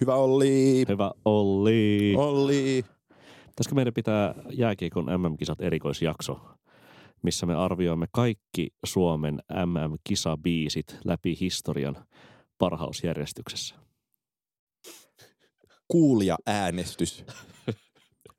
[0.00, 0.84] Hyvä Olli.
[0.88, 2.14] Hyvä Olli.
[2.16, 2.84] Olli.
[3.46, 6.40] Pitäisikö meidän pitää jääkiekon MM-kisat erikoisjakso,
[7.22, 11.96] missä me arvioimme kaikki Suomen MM-kisabiisit läpi historian
[12.58, 13.74] parhausjärjestyksessä?
[15.88, 17.24] Kuulija äänestys,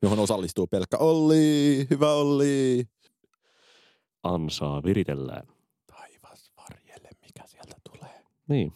[0.02, 1.86] johon osallistuu pelkkä Olli.
[1.90, 2.84] Hyvä Olli.
[4.22, 5.46] Ansaa viritellään.
[5.86, 8.22] Taivas varjelle, mikä sieltä tulee.
[8.48, 8.72] Niin.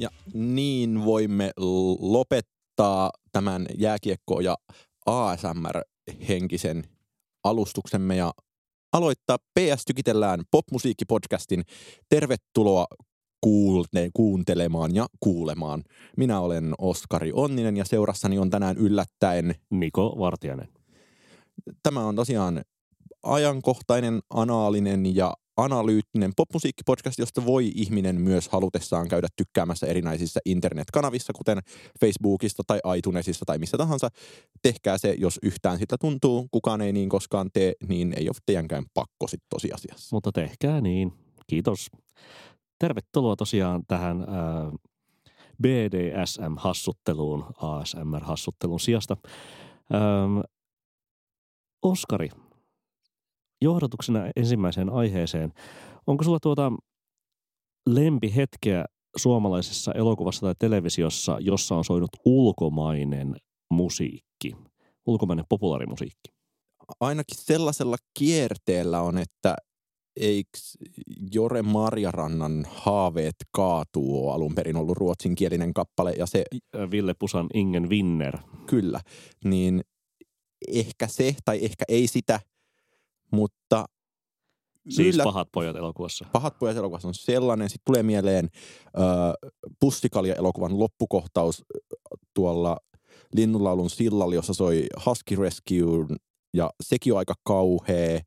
[0.00, 1.50] Ja niin voimme
[2.00, 4.56] lopettaa tämän jääkiekko- ja
[5.06, 6.84] ASMR-henkisen
[7.44, 8.32] alustuksemme ja
[8.92, 11.62] aloittaa PS Tykitellään popmusiikkipodcastin.
[12.08, 12.86] Tervetuloa
[13.46, 15.84] kuulte- kuuntelemaan ja kuulemaan.
[16.16, 19.54] Minä olen Oskari Onninen ja seurassani on tänään yllättäen.
[19.70, 20.68] Niko Vartiainen.
[21.82, 22.62] Tämä on tosiaan
[23.22, 31.58] ajankohtainen, anaalinen ja analyyttinen popmusiikkipodcast, josta voi ihminen myös halutessaan käydä tykkäämässä erinäisissä internetkanavissa, kuten
[32.00, 34.08] Facebookista tai iTunesissa tai missä tahansa.
[34.62, 36.48] Tehkää se, jos yhtään sitä tuntuu.
[36.50, 40.16] Kukaan ei niin koskaan tee, niin ei ole teidänkään pakko sit tosiasiassa.
[40.16, 41.12] Mutta tehkää niin.
[41.46, 41.90] Kiitos.
[42.78, 44.72] Tervetuloa tosiaan tähän ää,
[45.62, 49.16] BDSM-hassutteluun, ASMR-hassuttelun sijasta.
[49.94, 50.38] Ähm,
[51.82, 52.28] Oskari,
[53.62, 55.52] johdatuksena ensimmäiseen aiheeseen.
[56.06, 56.72] Onko sulla tuota
[57.86, 58.84] lempihetkeä
[59.16, 63.36] suomalaisessa elokuvassa tai televisiossa, jossa on soinut ulkomainen
[63.70, 64.56] musiikki,
[65.06, 66.30] ulkomainen populaarimusiikki?
[67.00, 69.56] Ainakin sellaisella kierteellä on, että
[70.20, 70.58] eikö
[71.34, 76.44] Jore Marjarannan Haaveet kaatuu alun perin ollut ruotsinkielinen kappale ja se
[76.76, 78.38] Ä, Ville Pusan Ingen Winner.
[78.66, 79.00] kyllä,
[79.44, 79.80] niin
[80.68, 82.40] ehkä se tai ehkä ei sitä,
[83.32, 83.84] mutta
[84.88, 86.26] Siis yllä- pahat pojat elokuvassa.
[86.32, 87.68] Pahat pojat elokuvassa on sellainen.
[87.68, 88.48] Sitten tulee mieleen
[88.86, 89.00] ö,
[89.80, 91.64] Pussikalja-elokuvan loppukohtaus
[92.34, 92.76] tuolla
[93.34, 96.06] Linnunlaulun sillalla, jossa soi Husky Rescue
[96.54, 98.20] ja sekin on aika kauhea.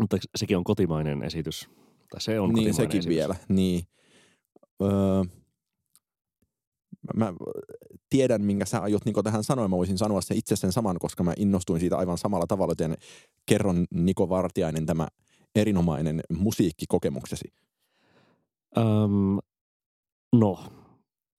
[0.00, 1.68] Mutta sekin on kotimainen esitys.
[2.10, 3.08] Tai se on niin sekin esitys.
[3.08, 3.34] vielä.
[3.48, 3.84] Niin.
[4.82, 4.88] Öö,
[7.16, 7.32] mä
[8.10, 9.68] tiedän, minkä sä aiot Niko tähän sanoa.
[9.68, 12.96] Mä voisin sanoa sen itse sen saman, koska mä innostuin siitä aivan samalla tavalla, joten
[13.46, 15.08] kerron Niko Vartiainen tämä
[15.54, 17.52] erinomainen musiikkikokemuksesi.
[18.78, 19.38] Öm,
[20.32, 20.58] no,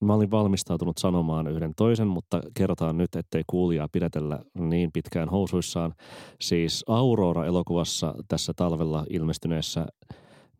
[0.02, 5.94] mä olin valmistautunut sanomaan yhden toisen, mutta kerrotaan nyt, ettei kuulijaa pidätellä niin pitkään housuissaan.
[6.42, 9.86] Siis Aurora-elokuvassa tässä talvella ilmestyneessä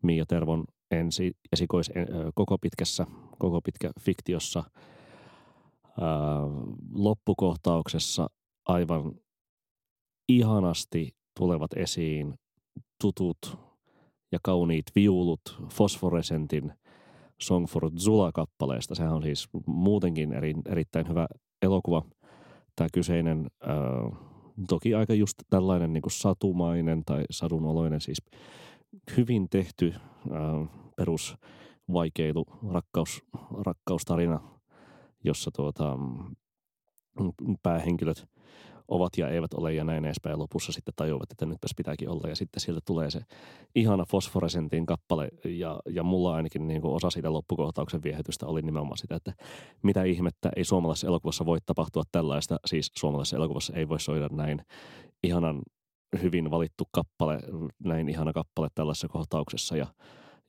[0.02, 1.90] Mia Tervon ensi, esikois
[2.34, 3.06] koko pitkässä,
[3.38, 4.64] koko pitkä fiktiossa
[6.92, 8.30] loppukohtauksessa
[8.68, 9.12] aivan
[10.28, 11.08] ihanasti
[11.38, 12.34] tulevat esiin
[13.00, 13.58] tutut
[14.32, 15.40] ja kauniit viulut
[15.72, 16.72] Fosforesentin
[17.42, 18.94] Song for Zula-kappaleesta.
[18.94, 21.26] Sehän on siis muutenkin eri, erittäin hyvä
[21.62, 22.02] elokuva.
[22.76, 24.18] Tämä kyseinen, äh,
[24.68, 28.22] toki aika just tällainen niin satumainen tai sadunoloinen, siis
[29.16, 31.36] hyvin tehty äh, perus
[32.72, 33.22] rakkaus,
[33.66, 34.40] rakkaustarina,
[35.24, 38.28] jossa tuota, mm, päähenkilöt
[38.90, 40.38] ovat ja eivät ole ja näin edespäin.
[40.38, 42.28] Lopussa sitten tajuavat, että nytpäs pitääkin olla.
[42.28, 43.20] Ja sitten sieltä tulee se
[43.74, 45.28] ihana fosforesentin kappale.
[45.44, 49.32] Ja, ja mulla ainakin niin kuin osa siitä loppukohtauksen viehätystä oli nimenomaan sitä, että
[49.82, 52.56] mitä ihmettä ei suomalaisessa elokuvassa voi tapahtua tällaista.
[52.66, 54.60] Siis suomalaisessa elokuvassa ei voi soida näin
[55.24, 55.62] ihanan
[56.22, 57.38] hyvin valittu kappale,
[57.84, 59.76] näin ihana kappale tällaisessa kohtauksessa.
[59.76, 59.86] Ja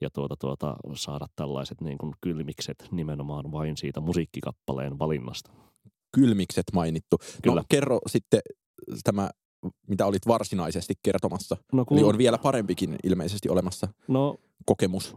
[0.02, 5.52] ja tuota, tuota, saada tällaiset niin kuin kylmikset nimenomaan vain siitä musiikkikappaleen valinnasta.
[6.16, 7.18] Kylmikset mainittu.
[7.44, 7.56] Kyllä.
[7.56, 8.40] No kerro sitten
[9.04, 9.30] tämä,
[9.88, 11.58] mitä olit varsinaisesti kertomassa.
[11.74, 14.36] No, Eli on vielä parempikin ilmeisesti olemassa no
[14.66, 15.16] kokemus.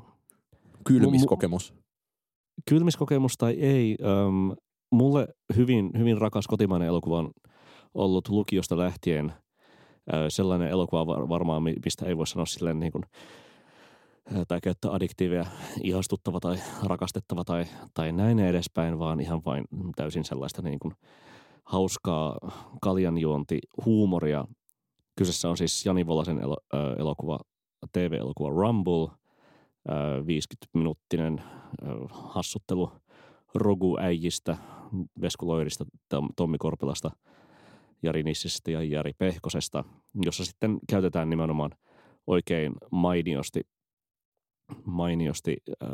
[0.86, 1.74] Kylmiskokemus.
[2.68, 4.56] kylmiskokemus tai ei, äm,
[4.92, 7.30] mulle hyvin, hyvin rakas kotimainen elokuva on
[7.94, 9.32] ollut lukiosta lähtien
[10.28, 13.04] sellainen elokuva var, varmaan, mi- mistä ei voi sanoa silleen niin kuin,
[14.48, 15.46] tai käyttää adjektiiveja
[15.82, 19.64] ihastuttava tai rakastettava tai, tai näin edespäin, vaan ihan vain
[19.96, 20.94] täysin sellaista niin kuin
[21.64, 22.38] hauskaa
[22.80, 24.44] kaljanjuonti, huumoria.
[25.18, 27.40] Kyseessä on siis Jani Volasen elo, ää, elokuva,
[27.92, 29.08] TV-elokuva Rumble,
[29.88, 32.92] ää, 50-minuuttinen ää, hassuttelu
[33.54, 34.56] Rogu äijistä,
[35.20, 35.84] Vesku Loirista,
[36.14, 37.10] Tom- Tommi Korpelasta,
[38.02, 39.84] Jari Nissistä ja Jari Pehkosesta,
[40.24, 41.70] jossa sitten käytetään nimenomaan
[42.26, 43.60] oikein mainiosti,
[44.84, 45.88] mainiosti äh,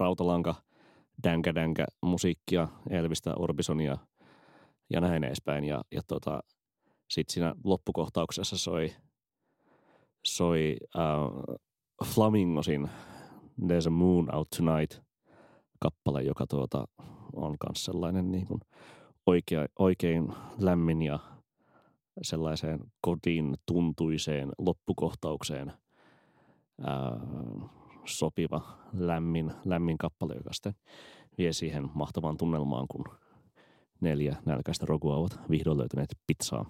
[0.00, 0.54] rautalanka
[1.22, 3.98] dänkä dänkä musiikkia, Elvistä, Orbisonia
[4.90, 5.64] ja näin edespäin.
[5.64, 6.42] Ja, ja tota,
[7.10, 8.92] sitten siinä loppukohtauksessa soi,
[10.26, 11.56] soi uh,
[12.04, 12.88] Flamingosin
[13.60, 15.02] There's a Moon Out Tonight
[15.80, 16.88] kappale, joka tuota,
[17.32, 18.60] on myös sellainen niin kuin
[19.26, 21.18] oikea, oikein lämmin ja
[22.22, 25.72] sellaiseen kodin tuntuiseen loppukohtaukseen
[26.80, 27.20] ää,
[28.04, 28.60] sopiva
[28.92, 30.74] lämmin, lämmin kappale, joka sitten
[31.38, 33.04] vie siihen mahtavaan tunnelmaan, kun
[34.00, 36.66] neljä nälkäistä rogua ovat vihdoin löytäneet pizzaa,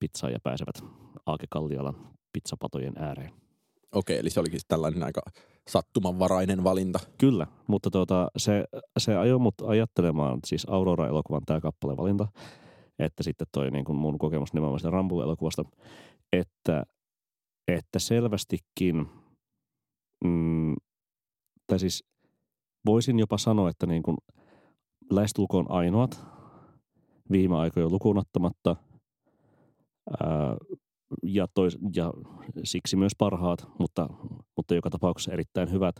[0.00, 0.84] pizzaa ja pääsevät
[1.26, 1.96] Aake Kallialan
[2.32, 3.32] pizzapatojen ääreen.
[3.92, 5.20] Okei, eli se olikin tällainen aika
[5.68, 6.98] sattumanvarainen valinta.
[7.18, 8.64] Kyllä, mutta tuota, se,
[8.98, 12.28] se ajoi mut ajattelemaan, siis Aurora-elokuvan tämä kappalevalinta,
[12.98, 15.64] että sitten toi niin kuin mun kokemus nimenomaan sitä Rambo-elokuvasta,
[16.32, 16.84] että,
[17.68, 19.06] että selvästikin,
[20.24, 20.74] mm,
[21.66, 22.04] tai siis
[22.86, 24.16] voisin jopa sanoa, että niin kuin
[25.10, 26.26] lähestulkoon ainoat
[27.30, 28.76] viime aikoina lukuun ottamatta
[30.20, 30.56] ää,
[31.22, 32.12] ja, tois, ja
[32.64, 34.08] siksi myös parhaat, mutta,
[34.56, 35.96] mutta joka tapauksessa erittäin hyvät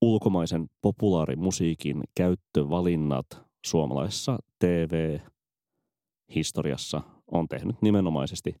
[0.00, 3.26] ulkomaisen populaarimusiikin käyttövalinnat
[3.66, 7.02] suomalaisessa TV-historiassa
[7.32, 8.56] on tehnyt nimenomaisesti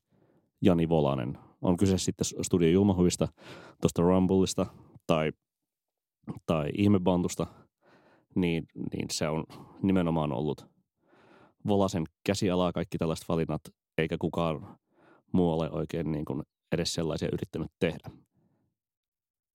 [0.64, 1.38] Jani Volanen.
[1.62, 3.28] On kyse sitten Studio Julmahuvista,
[3.80, 4.66] tuosta Rumbleista
[5.06, 5.32] tai,
[6.46, 7.46] tai Ihmebantusta,
[8.34, 9.44] niin, niin se on
[9.82, 10.66] nimenomaan ollut
[11.66, 13.60] Volasen käsialaa kaikki tällaiset valinnat,
[13.98, 14.78] eikä kukaan
[15.32, 18.10] muu ole oikein niin kuin edes sellaisia yrittänyt tehdä.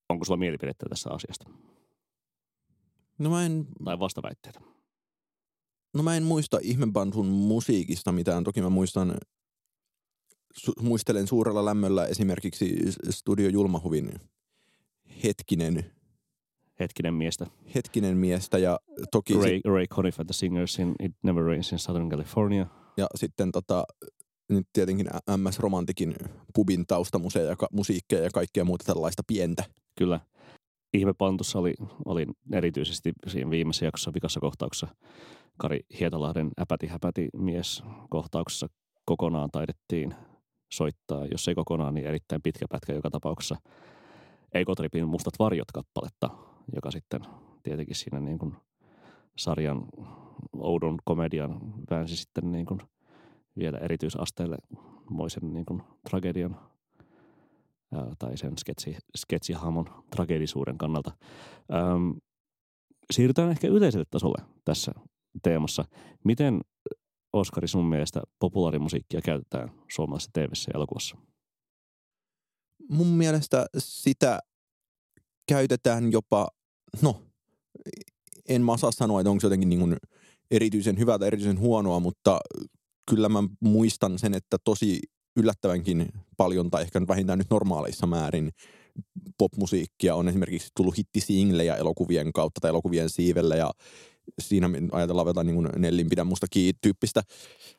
[0.08, 1.50] Onko sulla mielipidettä tässä asiasta?
[3.18, 3.66] No mä en...
[3.84, 4.60] Tai vastaväitteitä?
[5.94, 8.44] No mä en muista Ihmebandun musiikista mitään.
[8.44, 9.14] Toki mä muistan,
[10.58, 12.76] su- muistelen suurella lämmöllä esimerkiksi
[13.10, 14.12] Studio Julmahuvin
[15.24, 15.92] Hetkinen.
[16.80, 17.46] Hetkinen miestä.
[17.74, 18.80] Hetkinen miestä ja
[19.10, 19.34] toki...
[19.34, 19.64] Ray, sit...
[19.64, 22.66] Ray Conniff the Singers in It Never Rains in Southern California.
[22.96, 23.84] Ja sitten tota,
[24.48, 25.06] nyt tietenkin
[25.36, 26.14] MS Romantikin
[26.54, 29.64] pubin taustamuseja ja musiikkeja ja kaikkea muuta tällaista pientä.
[29.98, 30.20] Kyllä.
[30.94, 31.74] Ihme Pantussa oli,
[32.04, 34.86] oli erityisesti siinä viimeisessä jaksossa vikassa kohtauksessa
[35.58, 38.66] Kari Hietalahden äpäti häpäti mies kohtauksessa
[39.04, 40.14] kokonaan taidettiin
[40.72, 43.56] soittaa, jos ei kokonaan, niin erittäin pitkä pätkä joka tapauksessa
[44.54, 46.30] Ekotripin Mustat varjot kappaletta,
[46.74, 47.20] joka sitten
[47.62, 48.56] tietenkin siinä niin kuin
[49.36, 49.86] sarjan
[50.56, 52.80] oudon komedian väänsi sitten niin kuin–
[53.58, 54.56] vielä erityisasteelle
[55.10, 56.56] moisen niin kuin tragedian
[58.18, 61.12] tai sen sketsi, sketsihamon tragedisuuden kannalta.
[61.72, 62.10] Ähm,
[63.10, 64.92] siirrytään ehkä yleiselle tasolle tässä
[65.42, 65.84] teemassa.
[66.24, 66.60] Miten,
[67.32, 71.16] Oskari, sun mielestä populaarimusiikkia käytetään suomalaisessa tv ja elokuvassa?
[72.88, 74.40] Mun mielestä sitä
[75.48, 76.48] käytetään jopa,
[77.02, 77.22] no,
[78.48, 79.96] en mä osaa sanoa, että onko se jotenkin niin kuin
[80.50, 82.40] erityisen hyvää tai erityisen huonoa, mutta
[83.10, 85.00] kyllä mä muistan sen, että tosi
[85.36, 88.50] yllättävänkin paljon tai ehkä vähintään nyt normaaleissa määrin
[89.38, 93.70] popmusiikkia on esimerkiksi tullut hittisinglejä elokuvien kautta tai elokuvien siivellä ja
[94.38, 97.22] siinä ajatellaan jotain niin Nellin pidä musta kiinni tyyppistä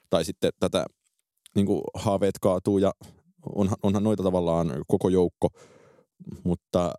[0.10, 0.86] tai sitten tätä
[1.56, 2.92] niin kuin haaveet kaatuu ja
[3.56, 5.48] onhan, onhan noita tavallaan koko joukko,
[6.44, 6.94] mutta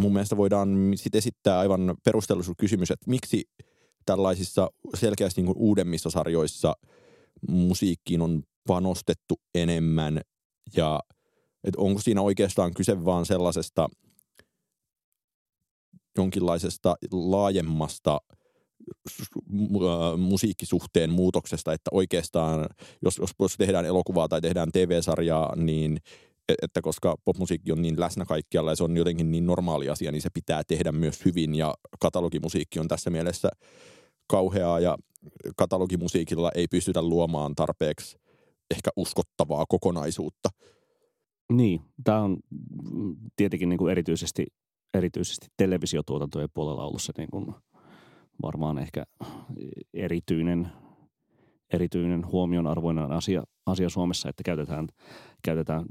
[0.00, 3.44] mun mielestä voidaan sitten esittää aivan perustellus kysymys, että miksi
[4.06, 6.74] tällaisissa selkeästi niin kuin uudemmissa sarjoissa–
[7.48, 10.20] musiikkiin on panostettu enemmän?
[10.76, 11.00] Ja
[11.64, 13.88] että onko siinä oikeastaan kyse vaan sellaisesta
[16.18, 18.20] jonkinlaisesta laajemmasta
[20.18, 22.66] musiikkisuhteen muutoksesta, että oikeastaan
[23.02, 25.98] jos, jos tehdään elokuvaa tai tehdään TV-sarjaa, niin
[26.48, 30.12] e, että koska popmusiikki on niin läsnä kaikkialla ja se on jotenkin niin normaali asia,
[30.12, 33.48] niin se pitää tehdä myös hyvin ja katalogimusiikki on tässä mielessä
[34.26, 34.96] kauheaa ja
[35.56, 38.16] katalogimusiikilla ei pystytä luomaan tarpeeksi
[38.70, 40.48] ehkä uskottavaa kokonaisuutta.
[41.52, 42.36] Niin, tämä on
[43.36, 44.46] tietenkin niin kuin erityisesti,
[44.94, 47.54] erityisesti televisiotuotantojen puolella ollut se niin kuin
[48.42, 49.04] varmaan ehkä
[49.94, 50.68] erityinen,
[51.72, 54.88] erityinen huomionarvoinen asia, asia Suomessa, että käytetään,
[55.44, 55.84] käytetään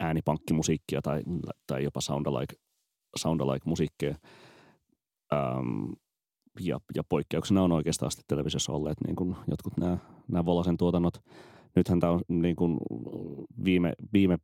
[0.00, 1.22] äänipankkimusiikkia tai,
[1.66, 2.56] tai jopa soundalike,
[3.16, 4.14] soundalike musiikkeja.
[5.32, 5.92] Ähm,
[6.60, 11.14] ja, ja poikkeuksena on oikeastaan sitten televisiossa olleet niin kuin jotkut nämä, nämä Volasen tuotannot.
[11.76, 12.78] Nythän tämä on niin kuin
[13.64, 14.38] viime, viime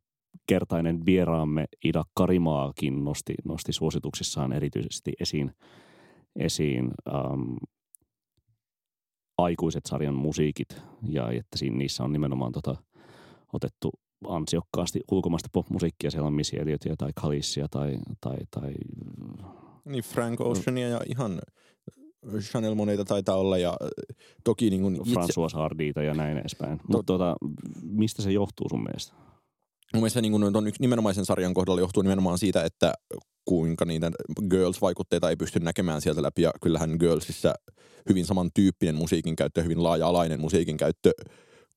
[0.47, 5.51] kertainen vieraamme Ida Karimaakin nosti, nosti suosituksissaan erityisesti esiin,
[6.35, 7.55] esiin ähm,
[9.37, 12.75] aikuiset sarjan musiikit ja että siinä, niissä on nimenomaan tota,
[13.53, 13.91] otettu
[14.27, 16.11] ansiokkaasti ulkomaista popmusiikkia.
[16.11, 18.73] Siellä on Missy Elliotia tai Kalissia tai, tai, tai
[19.85, 21.41] Niin Frank Oceania ja ihan
[22.39, 25.13] Chanel Moneita taitaa olla ja äh, toki niin kuin itse...
[25.13, 26.79] François Hardita ja näin edespäin.
[26.87, 27.35] Mutta tota,
[27.81, 29.13] mistä se johtuu sun mielestä?
[29.93, 32.93] Mun mielestä niin kuin ton nimenomaisen sarjan kohdalla johtuu nimenomaan siitä, että
[33.45, 34.11] kuinka niitä
[34.49, 36.41] Girls-vaikutteita ei pysty näkemään sieltä läpi.
[36.41, 37.53] Ja kyllähän Girlsissa
[38.09, 41.11] hyvin samantyyppinen musiikin käyttö, hyvin laaja-alainen musiikin käyttö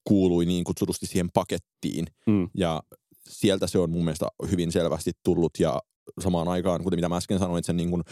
[0.04, 2.06] kuului niin kutsutusti siihen pakettiin.
[2.26, 2.48] Mm.
[2.54, 2.82] Ja
[3.28, 5.82] sieltä se on mun mielestä hyvin selvästi tullut ja
[6.20, 8.02] samaan aikaan, kuten mitä mä äsken sanoin, sen niin kuin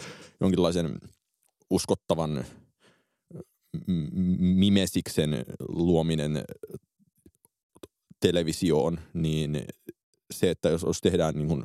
[0.41, 0.99] jonkinlaisen
[1.69, 2.45] uskottavan
[4.39, 6.43] mimesiksen luominen
[8.19, 9.65] televisioon, niin
[10.31, 11.63] se, että jos, jos tehdään niin kuin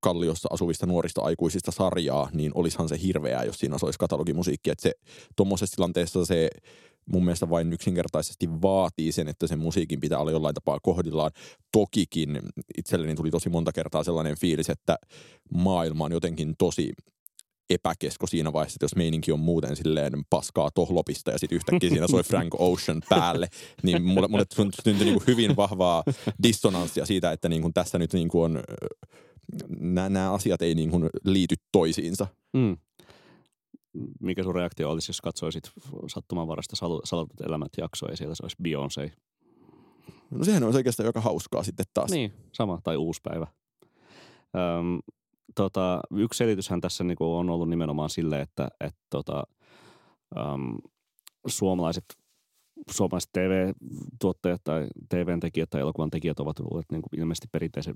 [0.00, 4.70] Kalliossa asuvista nuorista aikuisista sarjaa, niin olisihan se hirveää, jos siinä olisi katalogimusiikki.
[4.70, 4.92] Että se
[5.36, 6.50] tuommoisessa tilanteessa se
[7.12, 11.30] mun mielestä vain yksinkertaisesti vaatii sen, että sen musiikin pitää olla jollain tapaa kohdillaan.
[11.72, 12.40] Tokikin
[12.78, 14.96] itselleni tuli tosi monta kertaa sellainen fiilis, että
[15.54, 16.92] maailma on jotenkin tosi
[17.70, 22.06] epäkesko siinä vaiheessa, että jos meininki on muuten silleen paskaa tohlopista ja sitten yhtäkkiä siinä
[22.08, 23.48] soi Frank Ocean päälle,
[23.82, 24.44] niin mulle, mulle
[24.84, 26.04] syntyi niin hyvin vahvaa
[26.42, 28.62] dissonanssia siitä, että niin kuin tässä nyt niin kuin on,
[29.80, 32.26] nämä asiat ei niin kuin liity toisiinsa.
[32.52, 32.76] Mm.
[34.20, 35.70] Mikä sun reaktio olisi, jos katsoisit
[36.06, 39.10] sattumanvarasta salatut elämät jaksoa ja siellä se olisi Beyoncé?
[40.30, 42.10] No sehän on oikeastaan joka hauskaa sitten taas.
[42.10, 43.46] Niin, sama, tai uusi päivä.
[44.54, 44.98] Öm,
[45.54, 49.44] tota, yksi selityshän tässä niinku on ollut nimenomaan sille, että et, tota,
[50.38, 50.76] äm,
[51.46, 52.04] suomalaiset,
[52.90, 57.94] suomalaiset TV-tuottajat tai TV-tekijät tai elokuvan tekijät ovat olleet niinku ilmeisesti perinteisen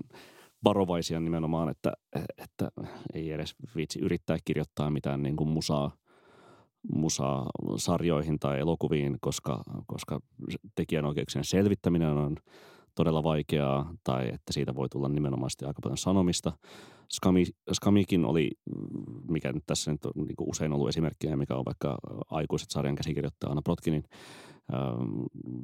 [0.63, 1.93] varovaisia nimenomaan, että,
[2.37, 2.71] että
[3.13, 5.91] ei edes viitsi yrittää kirjoittaa mitään niinku musaa,
[6.93, 10.19] musaa sarjoihin tai elokuviin, koska, koska
[10.75, 12.37] tekijänoikeuksien selvittäminen on
[12.95, 16.51] todella vaikeaa tai että siitä voi tulla nimenomaan aika paljon sanomista.
[17.11, 18.51] Skami, Skamikin oli,
[19.29, 21.97] mikä nyt tässä nyt on niin usein ollut esimerkkiä, mikä on vaikka
[22.31, 24.03] aikuiset sarjan käsikirjoittaja Anna Protkinin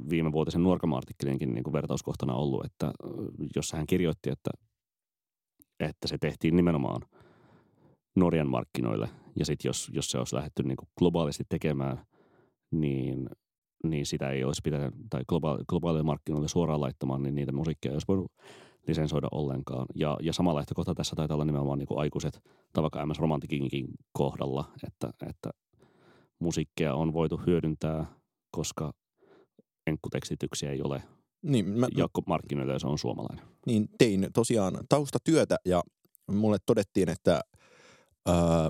[0.09, 2.93] viime vuotisen nuorkama-artikkelinkin niin vertauskohtana ollut, että
[3.55, 4.51] jossa hän kirjoitti, että,
[5.79, 7.01] että se tehtiin nimenomaan
[8.15, 9.09] Norjan markkinoille.
[9.39, 12.05] Ja sitten jos, jos se olisi lähdetty niin globaalisti tekemään,
[12.71, 13.29] niin
[13.83, 17.95] niin sitä ei olisi pitänyt, tai globaali, globaalille markkinoille suoraan laittamaan, niin niitä musiikkia ei
[17.95, 18.31] olisi voinut
[18.87, 19.85] lisensoida ollenkaan.
[19.95, 22.41] Ja, ja sama lähtökohta tässä taitaa olla nimenomaan niin kuin aikuiset,
[22.73, 25.49] tai vaikka MS Romantikinkin kohdalla, että, että
[26.39, 28.05] musiikkia on voitu hyödyntää,
[28.51, 28.91] koska
[29.87, 31.03] enkkutekstityksiä ei ole
[31.41, 33.45] niin, mä, ja markkinoilla se on suomalainen.
[33.65, 35.83] Niin, tein tosiaan taustatyötä ja
[36.31, 37.41] mulle todettiin, että
[38.25, 38.69] ää,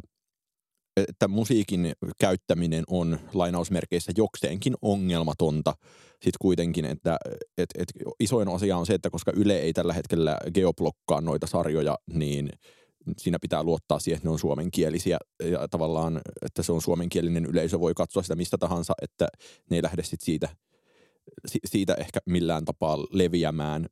[0.97, 5.73] että musiikin käyttäminen on lainausmerkeissä jokseenkin ongelmatonta.
[6.11, 7.17] Sitten kuitenkin, että
[7.57, 7.87] et, et
[8.19, 12.49] isoin asia on se, että koska Yle ei tällä hetkellä geoblokkaa noita sarjoja, niin
[13.17, 15.17] siinä pitää luottaa siihen, että ne on suomenkielisiä
[15.51, 19.27] ja tavallaan, että se on suomenkielinen yleisö, voi katsoa sitä mistä tahansa, että
[19.69, 20.49] ne ei lähde sit siitä,
[21.65, 23.85] siitä ehkä millään tapaa leviämään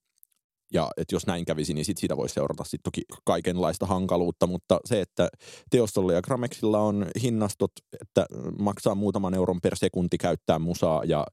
[0.74, 4.80] ja että jos näin kävisi, niin sit siitä voisi seurata sit toki kaikenlaista hankaluutta, mutta
[4.86, 5.30] se, että
[5.70, 7.72] Teostolla ja Gramexilla on hinnastot,
[8.02, 8.26] että
[8.60, 11.26] maksaa muutaman euron per sekunti käyttää musaa ja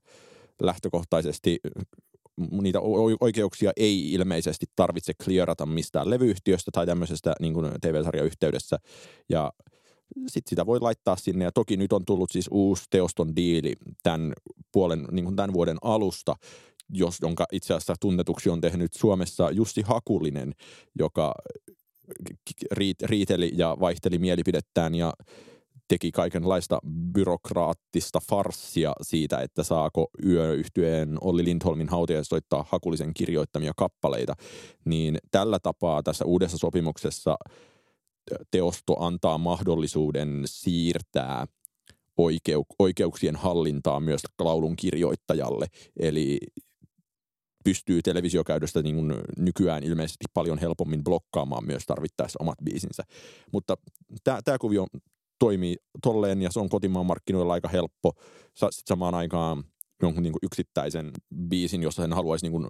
[0.62, 1.59] lähtökohtaisesti
[2.50, 2.81] niitä
[3.21, 8.78] oikeuksia ei ilmeisesti tarvitse clearata mistään levyyhtiöstä tai tämmöisestä niin kuin TV-sarjan yhteydessä.
[9.28, 9.52] Ja
[10.26, 11.45] sitten sitä voi laittaa sinne.
[11.45, 14.33] Ja toki nyt on tullut siis uusi teoston diili tämän,
[14.73, 16.35] puolen, niin kuin tämän vuoden alusta,
[16.93, 20.55] jos, jonka itse asiassa tunnetuksi on tehnyt Suomessa Jussi Hakulinen,
[20.99, 21.35] joka
[22.71, 25.12] riit, riiteli ja vaihteli mielipidettään ja
[25.88, 26.78] teki kaikenlaista
[27.12, 34.35] byrokraattista farssia siitä, että saako yöyhtyeen Olli Lindholmin hautia soittaa Hakulisen kirjoittamia kappaleita,
[34.85, 37.37] niin tällä tapaa tässä uudessa sopimuksessa
[38.50, 41.47] teosto antaa mahdollisuuden siirtää
[42.16, 45.66] oikeu- oikeuksien hallintaa myös laulun kirjoittajalle.
[46.00, 46.38] Eli
[47.66, 53.02] pystyy televisiokäytöstä niin kuin nykyään ilmeisesti paljon helpommin blokkaamaan myös tarvittaessa omat biisinsä.
[53.52, 53.76] Mutta
[54.25, 54.87] tämä kuvio
[55.38, 58.12] toimii tolleen ja se on kotimaan markkinoilla aika helppo.
[58.54, 59.64] Sitten samaan aikaan
[60.02, 61.11] jonkun niin kuin yksittäisen
[61.49, 62.66] biisin, jossa hän haluaisi niin kuin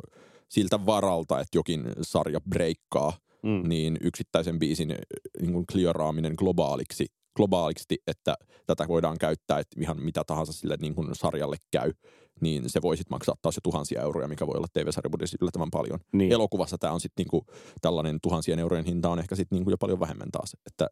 [0.48, 3.12] siltä varalta, että jokin sarja breikkaa,
[3.42, 3.68] mm.
[3.68, 4.94] niin yksittäisen biisin
[5.40, 8.34] niin kuin clearaaminen globaaliksi globaaliksi, että
[8.66, 11.92] tätä voidaan käyttää, että ihan mitä tahansa sille niin kuin sarjalle käy,
[12.40, 16.00] niin se voi sitten maksaa taas jo tuhansia euroja, mikä voi olla TV-sarjabudjetissa yllättävän paljon.
[16.12, 16.32] Niin.
[16.32, 17.46] Elokuvassa tämä on sitten niinku,
[17.80, 20.56] tällainen tuhansien eurojen hinta on ehkä sitten niinku jo paljon vähemmän taas.
[20.66, 20.88] Että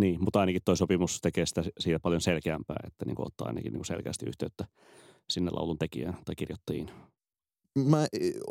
[0.00, 3.84] niin, mutta ainakin tuo sopimus tekee sitä siitä paljon selkeämpää, että niinku ottaa ainakin niinku
[3.84, 4.64] selkeästi yhteyttä
[5.30, 6.90] sinne laulun tekijään tai kirjoittajiin.
[7.78, 8.06] mä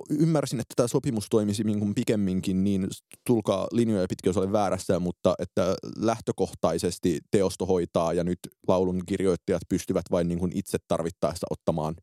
[0.10, 2.88] ymmärsin, että tämä sopimus toimisi niin kuin pikemminkin, niin
[3.28, 9.62] tulkaa linjoja pitkin, jos olen väärässä, mutta että lähtökohtaisesti teosto hoitaa ja nyt laulun kirjoittajat
[9.70, 11.96] pystyvät vain niin kuin itse tarvittaessa ottamaan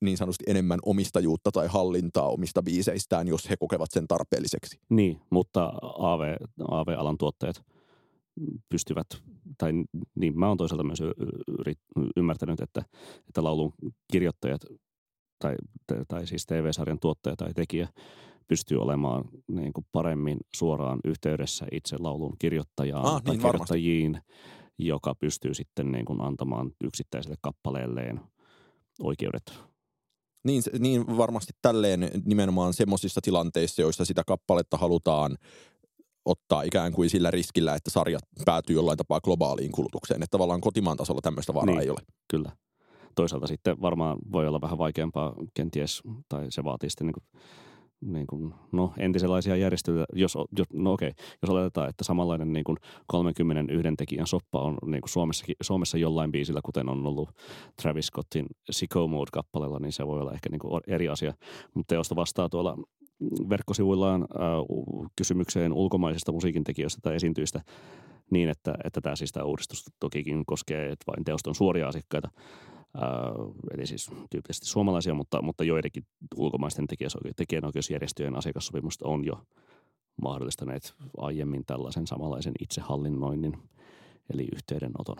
[0.00, 4.80] niin sanotusti enemmän omistajuutta tai hallintaa omista biiseistään, jos he kokevat sen tarpeelliseksi.
[4.88, 6.34] Niin, mutta AV,
[6.70, 7.62] AV-alan tuottajat
[8.68, 9.06] pystyvät,
[9.58, 9.72] tai
[10.14, 11.02] niin mä oon toisaalta myös
[12.16, 12.82] ymmärtänyt, että,
[13.28, 13.72] että laulun
[14.12, 14.60] kirjoittajat
[15.38, 15.54] tai,
[16.08, 17.88] tai siis TV-sarjan tuottaja tai tekijä
[18.48, 24.32] pystyy olemaan niin kuin paremmin suoraan yhteydessä itse laulun kirjoittajaan ah, tai niin, kirjoittajiin, varmasti.
[24.78, 28.20] joka pystyy sitten niin kuin antamaan yksittäiselle kappaleelleen
[29.00, 29.52] oikeudet.
[30.44, 35.36] Niin, niin varmasti tälleen nimenomaan semmoisissa tilanteissa, joissa sitä kappaletta halutaan
[36.24, 40.22] ottaa ikään kuin sillä riskillä, että sarjat päätyy jollain tapaa globaaliin kulutukseen.
[40.22, 42.00] Että tavallaan kotimaan tasolla tämmöistä varaa niin, ei ole.
[42.30, 42.52] Kyllä
[43.14, 47.40] toisaalta sitten varmaan voi olla vähän vaikeampaa kenties, tai se vaatii sitten niin
[48.00, 51.12] niin kuin, no, entisenlaisia järjestelyjä, jos, jos, no okei,
[51.42, 52.76] jos oletetaan, että samanlainen niin kuin
[53.06, 55.28] 31 tekijän soppa on niin kuin
[55.62, 57.28] Suomessa jollain biisillä, kuten on ollut
[57.82, 61.34] Travis Scottin Sicko Mode-kappaleella, niin se voi olla ehkä niin kuin eri asia.
[61.74, 62.76] Mutta teosta vastaa tuolla
[63.48, 67.60] verkkosivuillaan äh, kysymykseen ulkomaisista musiikintekijöistä tai esiintyistä
[68.30, 72.30] niin, että, että tämä siis tämä uudistus tokikin koskee että vain teoston suoria asiakkaita
[73.74, 76.86] eli siis tyypillisesti suomalaisia, mutta, mutta joidenkin ulkomaisten
[77.36, 79.42] tekijänoikeusjärjestöjen asiakassopimusta on jo
[80.22, 83.56] mahdollistaneet aiemmin tällaisen samanlaisen itsehallinnoinnin,
[84.34, 85.16] eli yhteydenoton.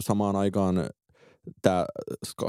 [0.00, 0.90] Samaan aikaan
[1.62, 1.86] tämä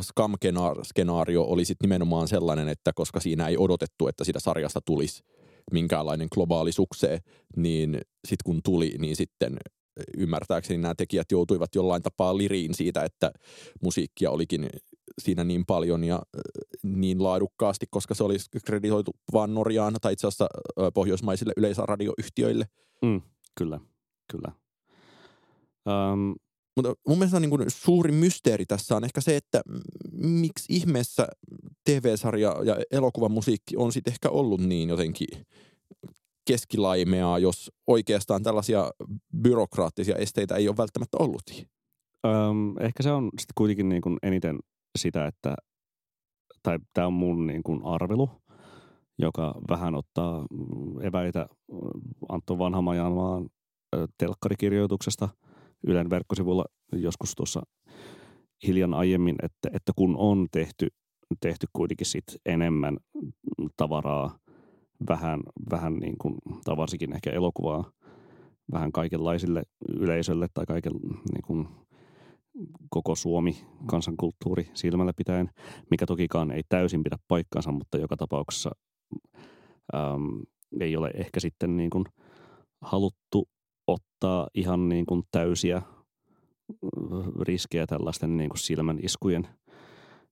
[0.05, 5.23] scam-skenaario oli sitten nimenomaan sellainen, että koska siinä ei odotettu, että sitä sarjasta tulisi
[5.71, 7.19] minkäänlainen globaali suksee,
[7.55, 9.57] niin sitten kun tuli, niin sitten
[10.17, 13.31] ymmärtääkseni nämä tekijät joutuivat jollain tapaa liriin siitä, että
[13.83, 14.69] musiikkia olikin
[15.21, 16.21] siinä niin paljon ja
[16.83, 20.47] niin laadukkaasti, koska se olisi kreditoitu vain Norjaan tai itse asiassa
[20.93, 22.65] pohjoismaisille yleisradioyhtiöille.
[23.01, 23.21] Mm,
[23.57, 23.79] kyllä,
[24.31, 24.51] kyllä.
[26.13, 26.35] Um,
[26.75, 29.61] mutta mun mielestä niin kuin suuri mysteeri tässä on ehkä se, että
[30.11, 31.27] miksi ihmeessä
[31.85, 35.27] TV-sarja ja elokuvan musiikki on sitten ehkä ollut niin jotenkin
[36.45, 38.91] keskilaimeaa, jos oikeastaan tällaisia
[39.41, 41.43] byrokraattisia esteitä ei ole välttämättä ollut?
[42.25, 44.59] Öm, ehkä se on sitten kuitenkin niin kuin eniten
[44.97, 45.55] sitä, että,
[46.63, 48.29] tai tämä on mun niin kuin arvelu,
[49.19, 50.45] joka vähän ottaa
[51.01, 51.47] eväitä
[52.29, 53.49] Antto Vanhamajanmaan
[54.17, 55.29] telkkarikirjoituksesta
[55.87, 57.61] Ylen verkkosivulla joskus tuossa
[58.67, 60.87] hiljan aiemmin, että, että kun on tehty,
[61.39, 62.97] tehty kuitenkin sit enemmän
[63.77, 64.39] tavaraa
[65.09, 65.39] vähän,
[65.71, 66.35] vähän niin kuin,
[66.65, 67.91] tai varsinkin ehkä elokuvaa
[68.71, 70.93] vähän kaikenlaisille yleisölle tai kaiken
[71.33, 71.67] niin kuin,
[72.89, 75.49] koko Suomi kansankulttuuri silmällä pitäen,
[75.91, 78.71] mikä tokikaan ei täysin pidä paikkaansa, mutta joka tapauksessa
[79.95, 80.41] äm,
[80.79, 82.05] ei ole ehkä sitten niin kuin
[82.81, 83.49] haluttu
[83.87, 85.81] ottaa ihan niin kuin täysiä
[87.41, 89.47] riskejä tällaisten niin kuin silmän iskujen–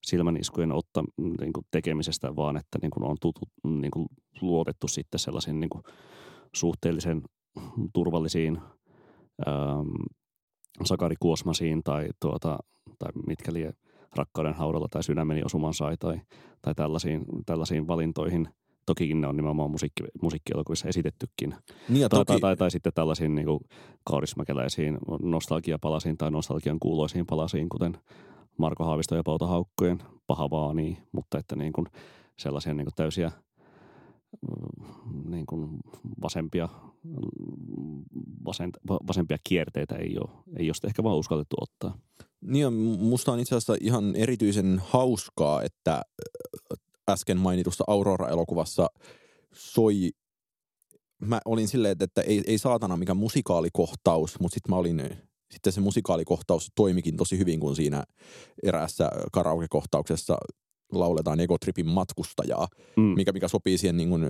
[0.03, 4.07] silmäniskujen otta, niin kuin tekemisestä, vaan että niin kuin on tutu, niin kuin
[4.41, 5.83] luotettu sitten sellaisiin niin kuin
[6.55, 7.21] suhteellisen
[7.93, 8.59] turvallisiin
[9.47, 9.89] ähm,
[10.83, 12.57] sakarikuosmasiin tai, tuota,
[12.99, 13.73] tai mitkä lie
[14.15, 16.21] rakkauden haudalla tai sydämeni osuman sai tai,
[16.61, 18.47] tai tällaisiin, tällaisiin valintoihin.
[18.85, 21.55] Tokikin ne on nimenomaan musiikki, musiikkielokuvissa esitettykin.
[21.89, 22.25] Niin tai, toki...
[22.25, 23.47] tai, tai, tai, sitten tällaisiin niin
[24.03, 27.97] kaurismäkeläisiin nostalgiapalasiin tai nostalgian kuuloisiin palasiin, kuten
[28.61, 31.87] Marko Haavisto ja Pouta Haukkojen paha vaanii, mutta että niin kuin
[32.39, 33.31] sellaisia niin kuin täysiä
[34.41, 35.69] mm, niin kuin
[36.21, 36.69] vasempia,
[38.45, 41.97] vasent, vasempia kierteitä ei ole, ei ole ehkä vaan uskallettu ottaa.
[42.41, 46.01] Niin on, musta on itse asiassa ihan erityisen hauskaa, että
[47.09, 48.87] äsken mainitussa Aurora-elokuvassa
[49.53, 50.11] soi
[51.21, 55.17] mä olin silleen, että ei, ei saatana mikä musikaalikohtaus, mutta sitten mä olin
[55.51, 58.03] sitten se musikaalikohtaus toimikin tosi hyvin, kun siinä
[58.63, 60.37] eräässä karaoke-kohtauksessa
[60.91, 63.03] lauletaan Egotripin matkustajaa, mm.
[63.03, 64.25] mikä, mikä sopii siihen niin kuin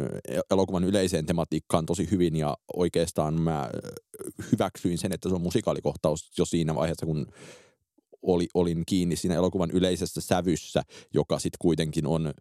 [0.51, 3.69] elokuvan yleiseen tematiikkaan tosi hyvin ja oikeastaan mä
[4.51, 7.27] hyväksyin sen, että se on musikaalikohtaus jo siinä vaiheessa, kun
[8.21, 10.81] oli, olin kiinni siinä elokuvan yleisessä sävyssä,
[11.13, 12.33] joka sitten kuitenkin on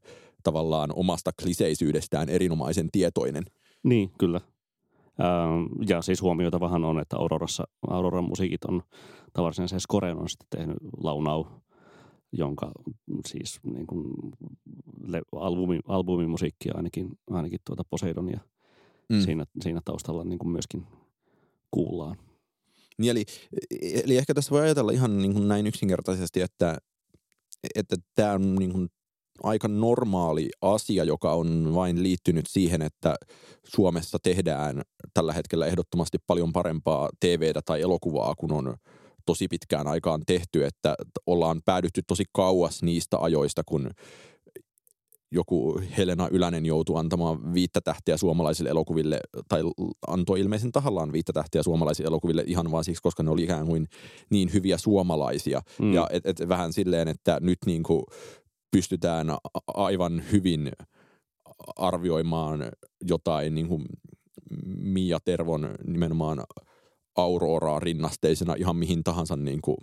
[0.43, 3.45] tavallaan omasta kliseisyydestään erinomaisen tietoinen.
[3.83, 4.41] Niin, kyllä.
[5.21, 6.23] Ähm, ja siis
[6.61, 8.83] vähän on, että Aurorassa, Auroran musiikit on,
[9.33, 11.45] tai varsinaisen Scoren on sitten tehnyt Launau,
[12.33, 12.73] jonka
[13.27, 14.05] siis niin kuin
[15.07, 18.41] le, albumi, albumimusiikkia ainakin, ainakin tuota Poseidonia
[19.09, 19.21] mm.
[19.21, 20.87] siinä, siinä taustalla niin kuin myöskin
[21.71, 22.17] kuullaan.
[22.99, 23.25] Niin eli,
[24.05, 26.79] eli ehkä tässä voi ajatella ihan niin kuin näin yksinkertaisesti, että
[27.75, 28.89] että tämä on niin kuin
[29.43, 33.15] aika normaali asia, joka on vain liittynyt siihen, että
[33.65, 34.83] Suomessa tehdään
[35.15, 38.77] tällä hetkellä ehdottomasti paljon parempaa TVtä tai elokuvaa, kun on
[39.27, 40.95] tosi pitkään aikaan tehty, että
[41.27, 43.91] ollaan päädytty tosi kauas niistä ajoista, kun
[45.33, 49.63] joku Helena Ylänen joutui antamaan viittä tähtiä suomalaisille elokuville, tai
[50.07, 53.87] antoi ilmeisen tahallaan viittä tähtiä suomalaisille elokuville ihan vaan siksi, koska ne oli ikään kuin
[54.31, 55.63] niin hyviä suomalaisia.
[55.79, 55.93] Mm.
[55.93, 58.03] Ja et, et vähän silleen, että nyt niin kuin
[58.71, 59.27] pystytään
[59.67, 60.73] aivan hyvin
[61.77, 62.61] arvioimaan
[63.01, 63.85] jotain niin kuin
[64.77, 66.43] Mia Tervon nimenomaan
[67.17, 69.77] Auroraa rinnasteisena ihan mihin tahansa niin kuin,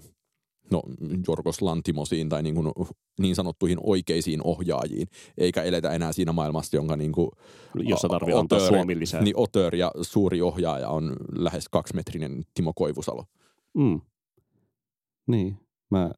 [0.71, 0.81] no,
[1.27, 2.71] Jorgos Lantimosiin tai niin, kuin,
[3.19, 7.29] niin sanottuihin oikeisiin ohjaajiin, eikä eletä enää siinä maailmassa, jonka niin kuin,
[7.75, 9.21] Jossa tarvii antaa Suomi lisää.
[9.21, 13.25] Niin Otör ja suuri ohjaaja on lähes kaksimetrinen Timo Koivusalo.
[13.73, 14.01] Mm.
[15.27, 15.57] Niin,
[15.91, 16.11] mä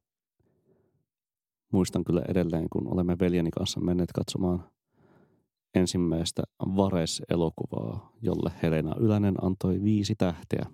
[1.72, 4.64] muistan kyllä edelleen, kun olemme veljeni kanssa menneet katsomaan
[5.74, 10.66] ensimmäistä Vares-elokuvaa, jolle Helena Ylänen antoi viisi tähteä.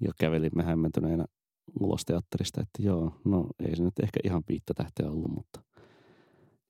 [0.00, 1.24] Ja kävelimme hämmentyneenä
[1.80, 5.60] ulos teatterista, että joo, no ei se nyt ehkä ihan viittä tähteä ollut, mutta...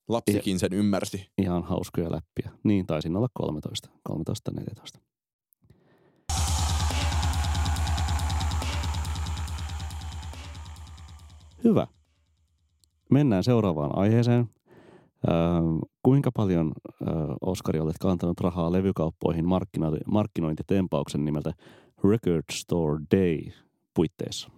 [0.08, 1.26] Lapsikin sen ymmärsi.
[1.38, 2.50] Ihan hauskoja läppiä.
[2.64, 3.90] Niin, taisin olla 13,
[4.98, 5.00] 13-14.
[11.64, 11.86] Hyvä.
[13.10, 14.50] Mennään seuraavaan aiheeseen.
[15.28, 15.34] Öö,
[16.02, 17.08] kuinka paljon öö,
[17.40, 21.52] Oskari olet kantanut rahaa levykauppoihin markkino- markkinointitempauksen nimeltä
[22.04, 23.38] Record Store Day
[23.94, 24.50] puitteissa?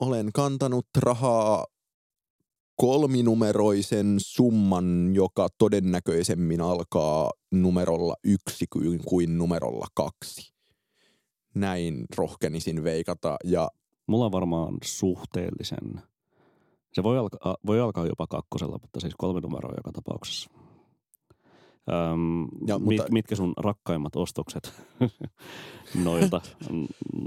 [0.00, 1.66] Olen kantanut rahaa
[2.76, 10.52] kolminumeroisen summan, joka todennäköisemmin alkaa numerolla yksi kuin, kuin numerolla kaksi.
[11.54, 13.68] Näin rohkenisin veikata ja
[14.10, 16.02] Mulla on varmaan suhteellisen.
[16.92, 20.50] Se voi alkaa, voi alkaa jopa kakkosella, mutta siis kolme numeroa joka tapauksessa.
[21.92, 23.12] Öm, ja, mit, mutta...
[23.12, 24.72] Mitkä sun rakkaimmat ostokset
[26.04, 26.40] noilta,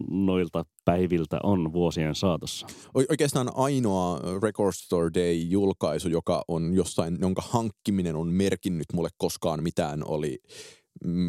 [0.09, 2.67] noilta päiviltä on vuosien saatossa?
[3.09, 10.07] Oikeastaan ainoa Record Store Day-julkaisu, joka on jossain, jonka hankkiminen on merkinnyt mulle koskaan mitään,
[10.07, 10.39] oli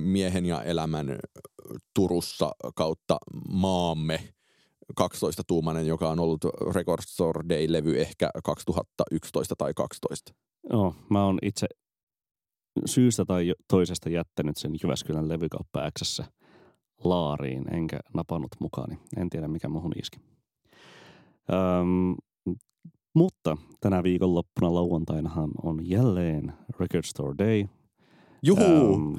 [0.04, 1.18] Miehen ja elämän
[1.94, 3.18] Turussa kautta
[3.48, 4.20] maamme–
[5.00, 10.32] 12-tuumainen, joka on ollut Record Store Day-levy ehkä 2011 tai 2012.
[10.70, 11.66] Joo, mä oon itse
[12.86, 16.20] syystä tai toisesta jättänyt sen Jyväskylän levykauppa X
[17.04, 18.98] laariin, enkä napannut mukaan.
[19.16, 20.20] En tiedä, mikä muhun iski.
[21.52, 22.16] Öm,
[23.14, 27.64] mutta tänä viikonloppuna lauantainahan on jälleen Record Store Day.
[28.42, 28.94] Juhu!
[28.94, 29.14] Öm,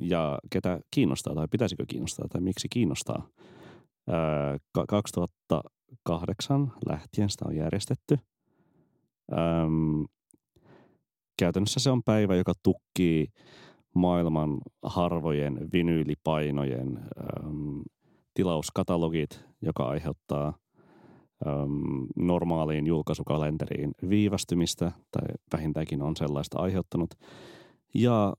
[0.00, 3.26] ja ketä kiinnostaa tai pitäisikö kiinnostaa tai miksi kiinnostaa–
[4.88, 8.18] 2008 lähtien sitä on järjestetty.
[9.32, 10.04] Öm,
[11.38, 13.26] käytännössä se on päivä, joka tukkii
[13.94, 16.98] maailman harvojen vinyylipainojen
[17.44, 17.82] öm,
[18.34, 20.54] tilauskatalogit, joka aiheuttaa
[21.46, 27.10] öm, normaaliin julkaisukalenteriin viivästymistä, tai vähintäänkin on sellaista aiheuttanut,
[27.94, 28.32] ja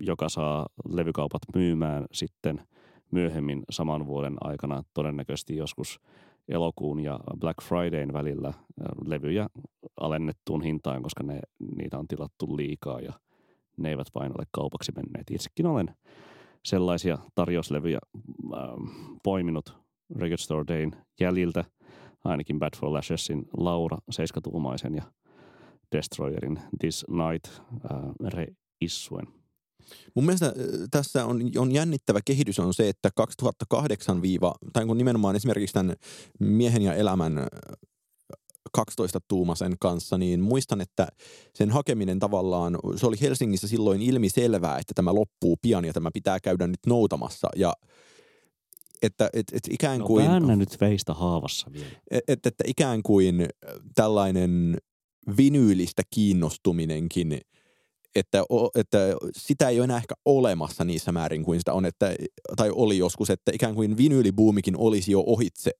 [0.00, 2.60] joka saa levykaupat myymään sitten–
[3.10, 6.00] myöhemmin saman vuoden aikana todennäköisesti joskus
[6.48, 8.52] elokuun ja Black Fridayn välillä
[9.06, 9.46] levyjä
[10.00, 11.40] alennettuun hintaan, koska ne,
[11.76, 13.12] niitä on tilattu liikaa ja
[13.76, 15.30] ne eivät vain ole kaupaksi menneet.
[15.30, 15.94] Itsekin olen
[16.64, 17.98] sellaisia tarjouslevyjä
[18.54, 18.60] äh,
[19.22, 19.76] poiminut
[20.16, 21.64] Record Store Dayn jäljiltä,
[22.24, 25.02] ainakin Bad for Lashesin Laura seiskatuumaisen ja
[25.96, 28.00] Destroyerin This Night äh,
[28.80, 29.39] reissuen.
[30.14, 30.52] Mun mielestä
[30.90, 35.96] tässä on, on jännittävä kehitys on se, että 2008 viiva, tai kun nimenomaan esimerkiksi tämän
[36.40, 37.46] miehen ja elämän
[38.72, 41.08] 12 tuumasen kanssa, niin muistan, että
[41.54, 46.10] sen hakeminen tavallaan, se oli Helsingissä silloin ilmi selvää, että tämä loppuu pian ja tämä
[46.14, 47.48] pitää käydä nyt noutamassa.
[47.56, 47.72] Ja
[49.02, 50.26] että et, et ikään kuin...
[50.26, 51.90] No nyt veistä haavassa vielä.
[52.28, 53.48] Että et, ikään kuin
[53.94, 54.76] tällainen
[55.36, 57.38] vinyylistä kiinnostuminenkin–
[58.14, 58.44] että,
[58.74, 58.98] että
[59.36, 62.14] sitä ei ole enää ehkä olemassa niissä määrin kuin sitä on, että,
[62.56, 65.70] tai oli joskus, että ikään kuin vinyylibuumikin olisi jo ohitse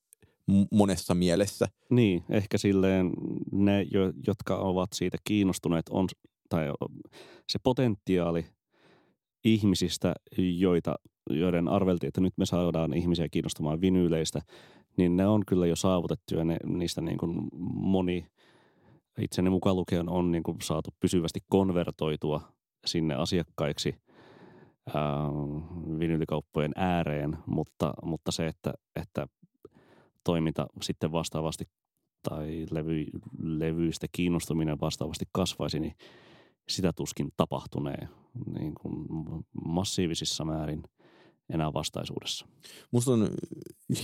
[0.72, 1.66] monessa mielessä.
[1.90, 3.10] Niin, ehkä silleen
[3.52, 3.86] ne,
[4.26, 6.08] jotka ovat siitä kiinnostuneet, on,
[6.48, 6.66] tai
[7.48, 8.46] se potentiaali
[9.44, 10.94] ihmisistä, joita,
[11.30, 14.40] joiden arveltiin, että nyt me saadaan ihmisiä kiinnostumaan vinyyleistä,
[14.96, 18.26] niin ne on kyllä jo saavutettu ja ne, niistä niin kuin moni–
[19.22, 22.40] itseni mukaan lukien on niin kuin saatu pysyvästi konvertoitua
[22.86, 23.94] sinne asiakkaiksi
[25.98, 29.26] vinylikauppojen ääreen, mutta, mutta se, että, että
[30.24, 31.64] toiminta sitten vastaavasti
[32.28, 33.06] tai levy,
[33.38, 35.94] levyistä kiinnostuminen vastaavasti kasvaisi, niin
[36.68, 38.08] sitä tuskin tapahtunee
[38.58, 39.06] niin kuin
[39.64, 40.82] massiivisissa määrin
[41.52, 42.46] enää vastaisuudessa.
[42.90, 43.28] Musta on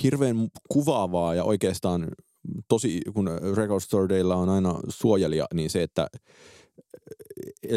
[0.03, 2.09] hirveän kuvaavaa ja oikeastaan
[2.69, 6.07] tosi, kun Record Store Daylla on aina suojelija, niin se, että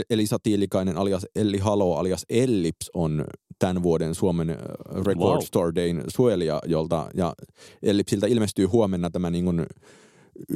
[0.09, 3.25] Elisa Tiilikainen alias Elli Halo alias Ellips on
[3.59, 4.57] tämän vuoden Suomen
[5.05, 5.41] Record wow.
[5.41, 7.33] Store Dayn suojelija, jolta, ja
[7.83, 9.65] Ellipsiltä ilmestyy huomenna tämä niin kuin,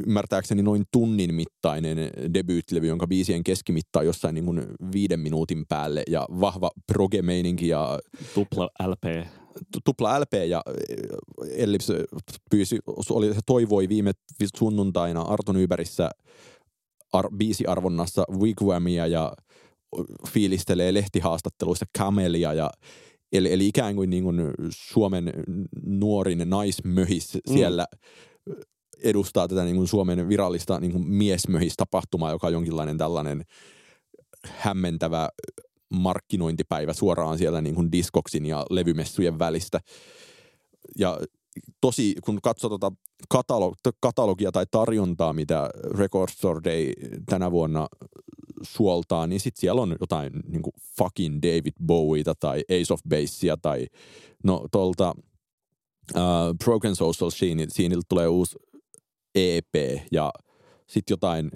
[0.06, 1.98] ymmärtääkseni noin tunnin mittainen
[2.34, 7.98] debyyttilevy, jonka biisien keskimitta on jossain niin kuin viiden minuutin päälle ja vahva proge-meininki ja...
[8.34, 9.26] Tupla LP.
[9.84, 10.62] Tupla LP ja
[11.56, 11.92] Ellips
[12.50, 12.78] pyysi,
[13.10, 14.12] oli, toivoi viime
[14.58, 16.10] sunnuntaina Arto Nyberissä
[17.12, 19.32] ar, biisiarvonnassa Wigwamia ja
[20.28, 22.70] fiilistelee lehtihaastatteluissa Camelia ja
[23.32, 24.40] eli, eli ikään kuin, niin kuin
[24.70, 25.32] Suomen
[25.86, 27.54] nuorin naismöhis mm.
[27.54, 27.86] siellä
[29.02, 33.44] edustaa tätä niin kuin Suomen virallista niin kuin miesmöhistapahtumaa, joka on jonkinlainen tällainen
[34.44, 35.28] hämmentävä
[35.90, 39.80] markkinointipäivä suoraan siellä niin kuin diskoksin ja levymessujen välistä.
[40.98, 41.20] Ja
[41.80, 42.92] tosi, kun katsoo tuota
[43.34, 46.92] katalog- katalogia tai tarjontaa, mitä Record Store Day
[47.26, 47.88] tänä vuonna
[48.62, 53.56] suoltaa, niin sitten siellä on jotain niin kuin fucking David Bowieta tai Ace of Basea
[53.56, 53.86] tai
[54.44, 55.14] no tuolta
[56.14, 56.22] uh,
[56.64, 57.66] Broken Social Scene,
[58.08, 58.56] tulee uusi
[59.34, 59.74] EP
[60.12, 60.32] ja
[60.86, 61.50] sitten jotain...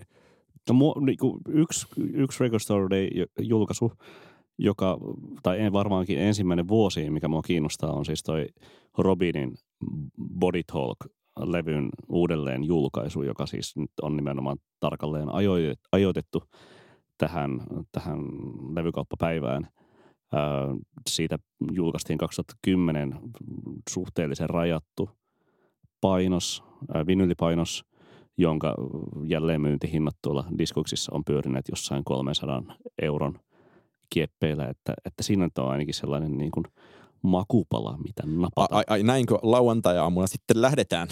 [0.68, 3.08] No, mu, niinku, yksi, yksi Record Store Day
[3.40, 3.92] julkaisu,
[4.58, 4.98] joka,
[5.42, 8.46] tai varmaankin ensimmäinen vuosi, mikä mua kiinnostaa, on siis toi
[8.98, 9.54] Robinin
[10.38, 15.28] Body Talk-levyn uudelleen julkaisu, joka siis nyt on nimenomaan tarkalleen
[15.92, 16.42] ajoitettu
[17.18, 17.60] tähän,
[17.92, 18.18] tähän
[18.74, 19.68] levykauppapäivään.
[21.08, 21.38] Siitä
[21.72, 23.18] julkaistiin 2010
[23.90, 25.10] suhteellisen rajattu
[26.00, 26.64] painos,
[27.06, 27.84] vinylipainos,
[28.38, 28.74] jonka
[29.24, 32.62] jälleenmyyntihinnat tuolla diskoksissa on pyörineet jossain 300
[33.02, 33.38] euron
[34.10, 36.64] kieppeillä, että, että siinä on ainakin sellainen niin kuin
[37.22, 38.76] makupala, mitä napata.
[38.76, 41.08] Ai, ai näinkö lauantai-aamuna sitten lähdetään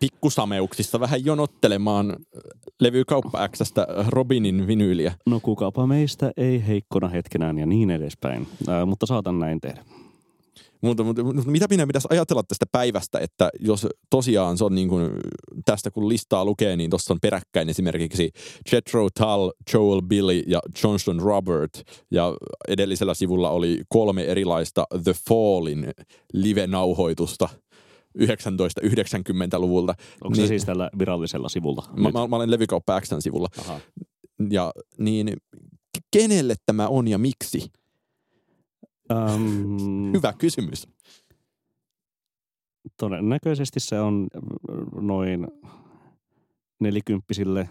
[0.00, 2.16] pikkusameuksissa vähän jonottelemaan
[2.80, 5.14] levykauppa Xstä Robinin vinyyliä.
[5.26, 9.84] No kukapa meistä ei heikkona hetkenään ja niin edespäin, äh, mutta saatan näin tehdä.
[10.82, 14.88] Mutta, mutta, mutta mitä minä pitäisi ajatella tästä päivästä, että jos tosiaan se on niin
[14.88, 15.10] kuin,
[15.64, 18.30] tästä kun listaa lukee, niin tuossa on peräkkäin esimerkiksi
[18.72, 21.82] Jethro Tull, Joel Billy ja Johnson Robert.
[22.10, 22.34] Ja
[22.68, 25.90] edellisellä sivulla oli kolme erilaista The Fallin
[26.32, 27.48] live-nauhoitusta.
[28.18, 29.94] 1990-luvulta.
[30.24, 31.84] Onko niin, se siis tällä virallisella sivulla?
[31.96, 33.48] Mä, mä, mä olen Levykauppa Xn sivulla.
[33.60, 33.80] Aha.
[34.50, 35.36] Ja niin,
[36.10, 37.70] kenelle tämä on ja miksi?
[39.10, 40.88] Um, Hyvä kysymys.
[42.96, 44.28] Todennäköisesti se on
[45.00, 45.48] noin
[46.80, 47.68] nelikymppisille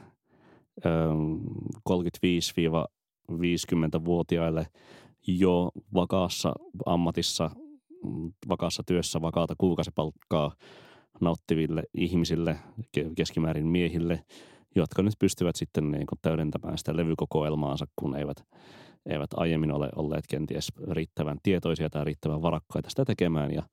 [1.90, 4.68] 35-50-vuotiaille
[5.28, 6.54] jo vakaassa
[6.86, 7.52] ammatissa,
[8.50, 10.52] vakaassa työssä vakaata kuukausipalkkaa
[11.22, 12.60] nauttiville ihmisille,
[13.16, 14.24] keskimäärin miehille,
[14.76, 18.46] jotka nyt pystyvät sitten niin kuin täydentämään sitä levykokoelmaansa, kun eivät–
[19.06, 23.54] eivät aiemmin ole olleet kenties riittävän tietoisia tai riittävän varakkaita sitä tekemään.
[23.54, 23.64] Ja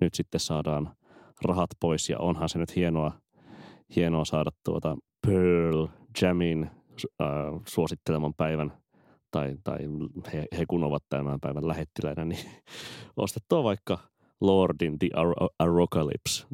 [0.00, 0.94] nyt sitten saadaan
[1.44, 3.12] rahat pois ja onhan se nyt hienoa,
[3.96, 5.86] hienoa saada tuota Pearl
[6.22, 6.70] Jamin
[7.22, 7.28] äh,
[7.68, 8.72] suositteleman päivän
[9.30, 9.78] tai, tai
[10.32, 12.46] he, he kun ovat tämän päivän lähettiläinä, niin
[13.16, 13.98] ostettua vaikka
[14.40, 15.08] Lordin The
[15.58, 16.46] Arocalypse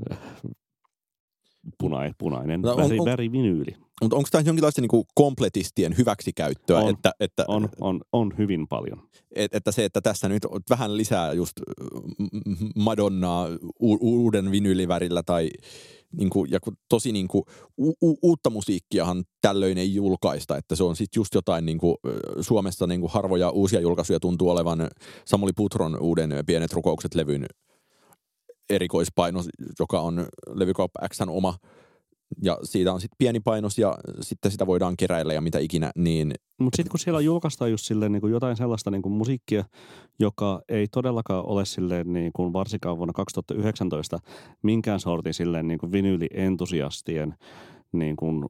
[1.78, 3.76] punainen, punainen no, väri, on, väri vinyyli.
[4.02, 6.78] Mutta onko tämä jonkinlaista niinku kompletistien hyväksikäyttöä?
[6.78, 9.08] On, että, että, on, on, on hyvin paljon.
[9.34, 11.52] Et, että se, että tässä nyt vähän lisää just
[12.76, 13.46] Madonnaa
[13.80, 15.50] u- uuden vinyylivärillä tai
[16.16, 17.44] niinku, ja tosi niinku,
[17.78, 21.96] u- u- uutta musiikkiahan tällöin ei julkaista, että se on sitten just jotain niinku,
[22.40, 24.88] Suomessa niinku harvoja uusia julkaisuja tuntuu olevan
[25.24, 27.46] Samuli Putron uuden Pienet rukoukset levyn
[28.70, 31.54] erikoispainos, joka on levykauppa Xn oma–
[32.42, 36.34] ja siitä on sitten pieni painos ja sitten sitä voidaan keräillä ja mitä ikinä, niin...
[36.58, 39.64] Mutta sitten kun siellä julkaistaan just silleen niin kuin jotain sellaista niin kuin musiikkia,
[40.18, 44.18] joka ei todellakaan ole silleen niin kuin varsinkaan vuonna 2019
[44.62, 47.34] minkään sortin silleen niin kuin vinyylientusiastien
[47.92, 48.44] niin kuin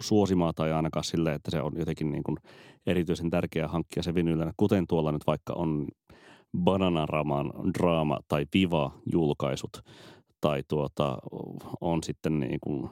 [0.00, 2.36] suosimaa tai ainakaan silleen, että se on jotenkin niin kuin
[2.86, 5.88] erityisen tärkeää hankkia se vinyylinen, kuten tuolla nyt vaikka on
[6.58, 9.82] Bananaraman draama tai Viva-julkaisut,
[10.40, 11.18] tai tuota,
[11.80, 12.90] on sitten niin kuin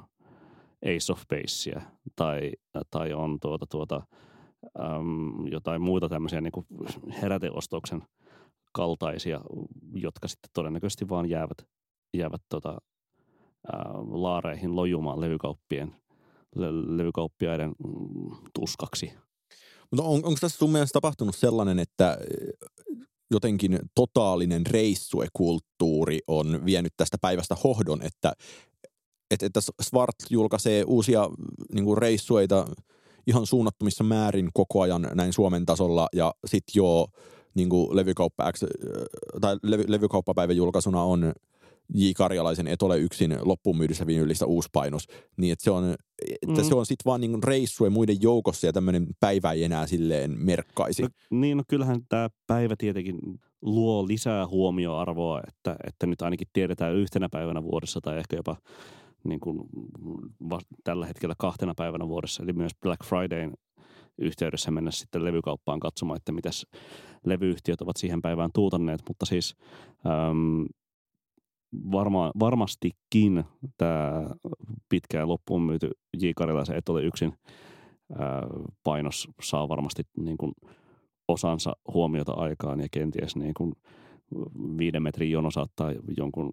[0.85, 1.83] Ace of Basea
[2.17, 2.53] tai,
[2.91, 4.03] tai on tuota, tuota,
[4.81, 6.67] äm, jotain muita tämmöisiä niin kuin
[7.23, 8.03] heräteostoksen
[8.73, 9.41] kaltaisia,
[9.95, 11.59] jotka sitten todennäköisesti vaan jäävät,
[12.17, 12.79] jäävät tota,
[13.73, 15.97] ää, laareihin lojumaan levykauppien,
[16.57, 17.73] le- levykauppiaiden
[18.55, 19.13] tuskaksi.
[19.91, 22.19] Mutta on, onko tässä sun mielestä tapahtunut sellainen, että
[23.31, 28.33] jotenkin totaalinen reissuekulttuuri on vienyt tästä päivästä hohdon, että,
[29.31, 31.29] että, että Svart julkaisee uusia
[31.73, 32.67] niin kuin reissueita
[33.27, 36.09] ihan suunnattomissa määrin koko ajan näin Suomen tasolla.
[36.13, 37.09] Ja sitten joo,
[37.55, 38.65] niin kuin levykauppa X,
[39.41, 41.33] tai levy, levykauppapäivän julkaisuna on
[41.95, 42.11] J.
[42.17, 45.95] Karjalaisen Et ole yksin loppuun myydyssä vinylistä uusi painos, niin että se on,
[46.43, 46.69] että mm.
[46.69, 51.03] se on sitten vaan niin reissue muiden joukossa ja tämmöinen päivä ei enää silleen merkkaisi.
[51.03, 53.19] No, niin, no kyllähän tämä päivä tietenkin
[53.63, 58.57] luo lisää huomioarvoa, että, että nyt ainakin tiedetään yhtenä päivänä vuodessa tai ehkä jopa
[59.25, 59.61] niin kuin
[60.85, 63.55] tällä hetkellä kahtena päivänä vuodessa, eli myös Black Fridayn
[64.19, 66.67] yhteydessä mennä sitten levykauppaan katsomaan, että mitäs
[67.25, 69.57] levyyhtiöt ovat siihen päivään tuutanneet, mutta siis
[70.07, 70.67] äm,
[71.73, 73.45] varma, varmastikin
[73.77, 74.31] tämä
[74.89, 76.27] pitkään loppuun myyty J.
[76.37, 77.33] Karilaisen Et ole yksin
[78.19, 78.47] ää,
[78.85, 80.53] painos saa varmasti niin kuin
[81.29, 83.73] osansa huomiota aikaan ja kenties niin kuin
[84.79, 86.53] viiden metrin jono saattaa jonkun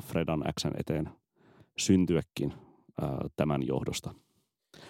[0.00, 1.08] Fredan Xn eteen
[1.78, 2.52] syntyäkin
[3.00, 4.14] ää, tämän johdosta.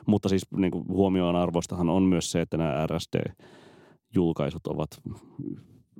[0.07, 4.91] Mutta siis niin kuin huomioon arvostahan on myös se, että nämä RSD-julkaisut ovat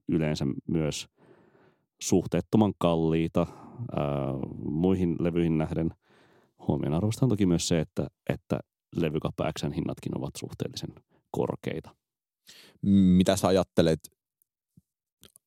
[0.09, 1.09] yleensä myös
[2.03, 3.47] suhteettoman kalliita
[3.97, 4.07] ää,
[4.65, 5.91] muihin levyihin nähden.
[6.69, 8.61] Huomioon arvosta on toki myös se, että, että
[8.97, 10.95] levykauppa Xn hinnatkin ovat suhteellisen
[11.31, 11.95] korkeita.
[13.17, 14.01] Mitä sä ajattelet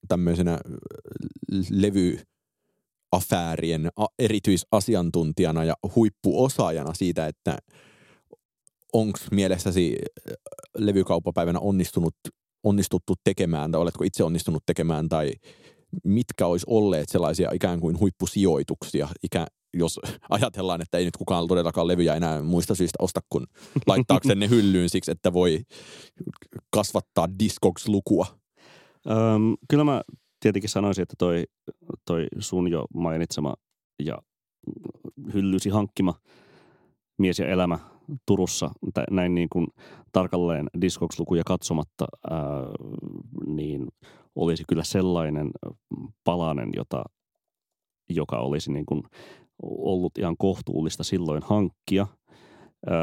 [0.08, 0.60] tämmöisenä
[1.70, 2.20] levy
[3.12, 3.90] afäärien
[4.20, 7.58] erityisasiantuntijana ja huippuosaajana siitä, että
[8.94, 9.96] onko mielessäsi
[10.78, 12.16] levykaupapäivänä onnistunut,
[12.64, 15.32] onnistuttu tekemään tai oletko itse onnistunut tekemään tai
[16.04, 21.88] mitkä olisi olleet sellaisia ikään kuin huippusijoituksia, ikä, jos ajatellaan, että ei nyt kukaan todellakaan
[21.88, 23.48] levyjä enää muista syystä osta, kun
[23.88, 25.62] laittaakseen ne hyllyyn siksi, että voi
[26.76, 28.26] kasvattaa Discogs-lukua?
[29.10, 30.02] Öm, kyllä mä
[30.40, 31.44] tietenkin sanoisin, että toi,
[32.06, 33.54] toi sun jo mainitsema
[34.04, 34.18] ja
[35.34, 36.14] hyllysi hankkima
[37.18, 37.80] mies ja elämä
[38.26, 38.72] Turussa,
[39.12, 39.68] näin niin kuin
[40.12, 42.40] tarkalleen Discogs-lukuja katsomatta, ää,
[43.46, 43.88] niin
[44.36, 45.52] olisi kyllä sellainen
[46.24, 47.04] palanen, jota,
[48.10, 49.04] joka olisi niin kuin
[49.62, 52.08] ollut ihan kohtuullista silloin hankkia.
[52.92, 52.96] Öö,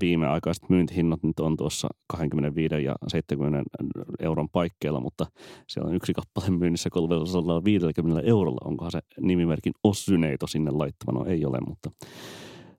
[0.00, 3.70] viimeaikaiset myyntihinnat nyt on tuossa 25 ja 70
[4.18, 5.26] euron paikkeilla, mutta
[5.68, 8.60] siellä on yksi kappale myynnissä 350 eurolla.
[8.64, 11.18] Onkohan se nimimerkin Ossyneito sinne laittava?
[11.18, 11.90] No ei ole, mutta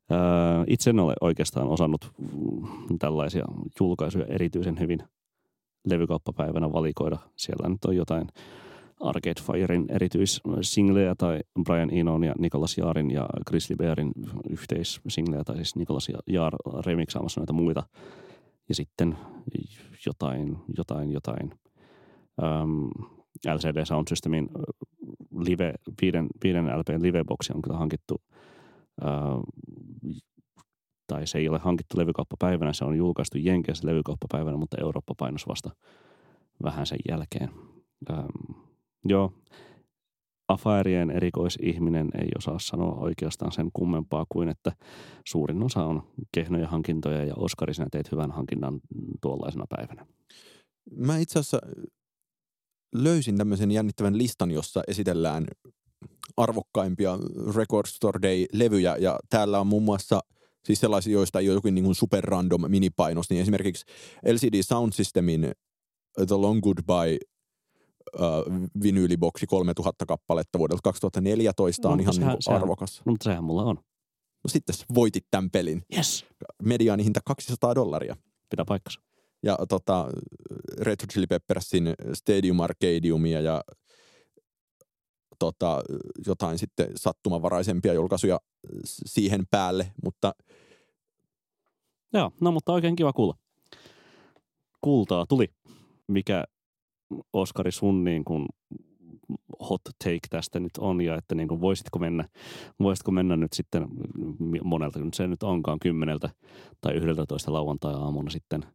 [0.09, 2.11] ää, itse en ole oikeastaan osannut
[2.99, 3.45] tällaisia
[3.79, 4.99] julkaisuja erityisen hyvin
[5.89, 7.17] levykauppapäivänä valikoida.
[7.35, 8.27] Siellä nyt on jotain
[8.99, 14.11] Arcade Firein erityissingleja tai Brian Enon ja Nicholas Jaarin ja Chris Liberin
[14.49, 16.53] yhteissingleja tai siis Nicholas Jaar
[16.85, 17.83] remixaamassa noita muita.
[18.69, 19.17] Ja sitten
[20.05, 21.51] jotain, jotain, jotain.
[22.41, 22.89] Um,
[23.47, 24.49] LCD Sound Systemin
[25.39, 28.15] live, viiden, viiden LPn liveboxi on kyllä hankittu
[29.01, 29.43] uh,
[31.09, 35.69] tai se ei ole hankittu levykauppapäivänä, se on julkaistu Jenkeissä levykauppapäivänä, mutta Eurooppa painos vasta
[36.63, 37.49] vähän sen jälkeen.
[38.09, 38.61] Ähm,
[39.05, 39.33] joo,
[40.47, 44.71] Afairien erikoisihminen ei osaa sanoa oikeastaan sen kummempaa kuin, että
[45.27, 48.79] suurin osa on kehnoja hankintoja ja Oskari, sinä teet hyvän hankinnan
[49.21, 50.05] tuollaisena päivänä.
[50.95, 51.59] Mä itse asiassa
[52.95, 55.45] löysin tämmöisen jännittävän listan, jossa esitellään
[56.37, 57.17] arvokkaimpia
[57.55, 60.19] Record Store Day-levyjä ja täällä on muun muassa–
[60.65, 63.85] siis sellaisia, joista ei ole jokin niin super random minipainos, niin esimerkiksi
[64.33, 65.51] LCD Sound Systemin
[66.27, 67.17] The Long Goodbye
[68.19, 73.01] uh, vinyyliboksi 3000 kappaletta vuodelta 2014 no, on ihan sehän, niin sehän, arvokas.
[73.05, 73.75] No, mutta sehän mulla on.
[74.43, 75.83] No sitten voitit tämän pelin.
[75.95, 76.25] Yes.
[76.63, 78.15] Mediaanihinta 200 dollaria.
[78.49, 79.01] Pitää paikkansa.
[79.43, 80.09] Ja tota,
[80.77, 83.63] Red Hot Chili Peppersin Stadium Arcadiumia ja
[85.39, 85.81] tota,
[86.27, 88.39] jotain sitten sattumanvaraisempia julkaisuja
[88.85, 90.33] siihen päälle, mutta...
[92.13, 93.35] Joo, no mutta oikein kiva kuulla.
[94.81, 95.47] Kultaa tuli.
[96.07, 96.43] Mikä
[97.33, 98.45] Oskari sun niin kuin
[99.69, 102.25] hot take tästä nyt on ja että niin kuin voisitko mennä,
[102.79, 103.87] voisitko mennä nyt sitten
[104.63, 106.29] monelta, nyt se nyt onkaan kymmeneltä
[106.81, 108.65] tai yhdeltä toista lauantai-aamuna sitten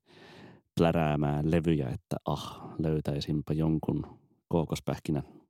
[0.77, 4.07] pläräämään levyjä, että ah, löytäisinpä jonkun
[4.49, 5.44] kookospähkinän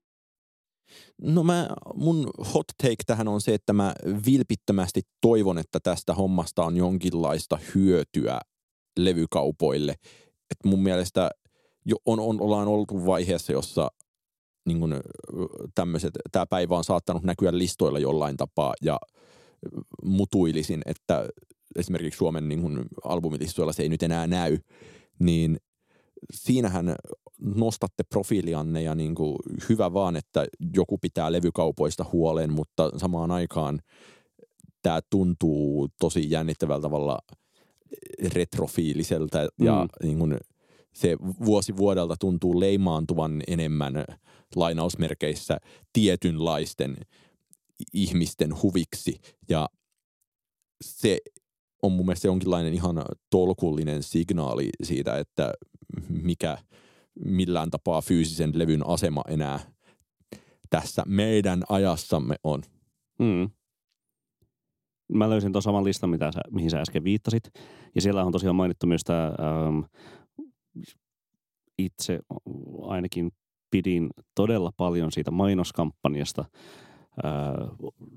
[1.23, 3.95] No mä, mun hot take tähän on se, että mä
[4.27, 8.41] vilpittömästi toivon, että tästä hommasta on jonkinlaista hyötyä
[8.99, 9.95] levykaupoille.
[10.51, 11.31] Et mun mielestä
[11.87, 13.89] jo on, on, ollaan oltu vaiheessa, jossa
[14.67, 14.81] niin
[16.33, 18.99] tämä päivä on saattanut näkyä listoilla jollain tapaa ja
[20.05, 21.29] mutuilisin, että
[21.77, 24.59] esimerkiksi Suomen niin albumilistoilla se ei nyt enää näy,
[25.19, 25.59] niin
[26.33, 26.95] siinähän
[27.41, 29.37] nostatte profiilianne ja niin kuin
[29.69, 30.47] hyvä vaan, että
[30.77, 33.81] joku pitää levykaupoista huolen, mutta samaan aikaan
[34.83, 37.19] tämä tuntuu tosi jännittävällä tavalla
[38.35, 40.07] retrofiiliseltä ja mm.
[40.07, 40.39] niin kuin
[40.95, 44.05] se vuosi vuodelta tuntuu leimaantuvan enemmän
[44.57, 45.59] lainausmerkeissä
[45.93, 46.97] tietynlaisten
[47.93, 49.69] ihmisten huviksi ja
[50.85, 51.19] se
[51.83, 55.53] on mun mielestä jonkinlainen ihan tolkullinen signaali siitä, että
[56.09, 56.59] mikä
[57.25, 59.61] millään tapaa fyysisen levyn asema enää
[60.71, 62.63] tässä meidän ajassamme on.
[63.19, 63.51] Mm.
[65.13, 67.51] Mä löysin tuon saman listan, mitä sä, mihin sä äsken viittasit.
[67.95, 69.81] Ja siellä on tosiaan mainittu myös tämä, ähm,
[71.79, 72.21] itse
[72.83, 73.31] ainakin
[73.71, 76.45] pidin todella paljon siitä mainoskampanjasta
[77.25, 77.69] äh,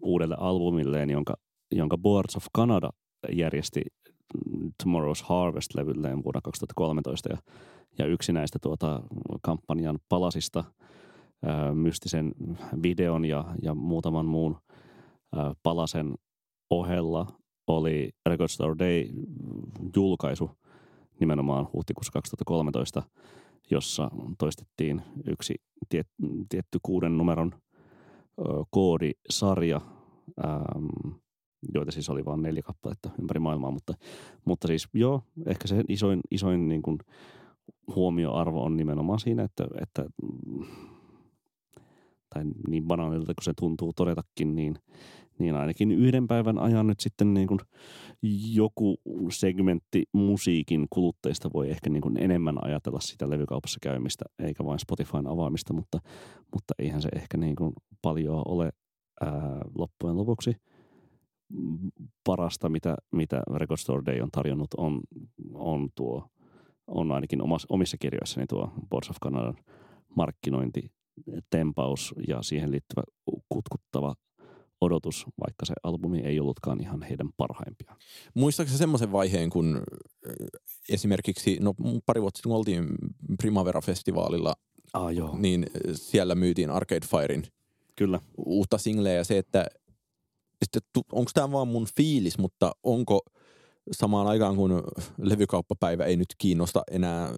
[0.01, 1.33] uudelle albumilleen, jonka,
[1.71, 2.89] jonka Boards of Canada
[3.31, 3.81] järjesti
[4.83, 7.29] Tomorrow's Harvest-levylleen vuonna 2013.
[7.29, 7.37] Ja,
[7.97, 9.03] ja yksi näistä tuota
[9.41, 10.63] kampanjan palasista
[11.45, 12.35] ää, mystisen
[12.83, 14.57] videon ja, ja muutaman muun
[15.35, 16.15] ää, palasen
[16.69, 17.27] ohella
[17.67, 20.51] oli Record Store Day-julkaisu
[21.19, 23.03] nimenomaan huhtikuussa 2013,
[23.71, 25.55] jossa toistettiin yksi
[25.89, 26.07] tiet,
[26.49, 29.81] tietty kuuden numeron ö, koodisarja,
[31.73, 33.93] joita siis oli vain neljä kappaletta ympäri maailmaa, mutta,
[34.45, 36.97] mutta siis joo, ehkä se isoin, isoin niin kuin
[37.95, 40.05] huomioarvo on nimenomaan siinä, että, että
[42.33, 44.75] tai niin banaalilta kuin se tuntuu todetakin, niin,
[45.39, 47.59] niin ainakin yhden päivän ajan nyt sitten niin kuin
[48.53, 48.97] joku
[49.31, 55.27] segmentti musiikin kulutteista voi ehkä niin kuin enemmän ajatella sitä levykaupassa käymistä, eikä vain Spotifyn
[55.27, 55.99] avaamista, mutta,
[56.53, 58.71] mutta eihän se ehkä niin kuin paljon ole
[59.21, 60.55] ää, loppujen lopuksi–
[62.23, 65.01] parasta, mitä, mitä Record Store Day on tarjonnut, on,
[65.53, 66.29] on tuo,
[66.87, 69.57] on ainakin omassa, omissa kirjoissani tuo Boards of Canadan
[70.15, 70.91] markkinointi,
[71.49, 73.03] tempaus ja siihen liittyvä
[73.49, 74.15] kutkuttava
[74.81, 77.95] odotus, vaikka se albumi ei ollutkaan ihan heidän parhaimpia.
[78.33, 79.83] Muistaakseni semmoisen vaiheen, kun
[80.89, 81.73] esimerkiksi, no
[82.05, 82.87] pari vuotta sitten oltiin
[83.37, 84.55] Primavera-festivaalilla,
[84.93, 85.37] ah, joo.
[85.37, 87.43] niin siellä myytiin Arcade Firein
[87.95, 88.19] Kyllä.
[88.37, 89.67] uutta singleä ja se, että
[91.11, 93.19] onko tämä vaan mun fiilis, mutta onko
[93.91, 94.83] samaan aikaan, kun
[95.21, 97.33] levykauppapäivä ei nyt kiinnosta enää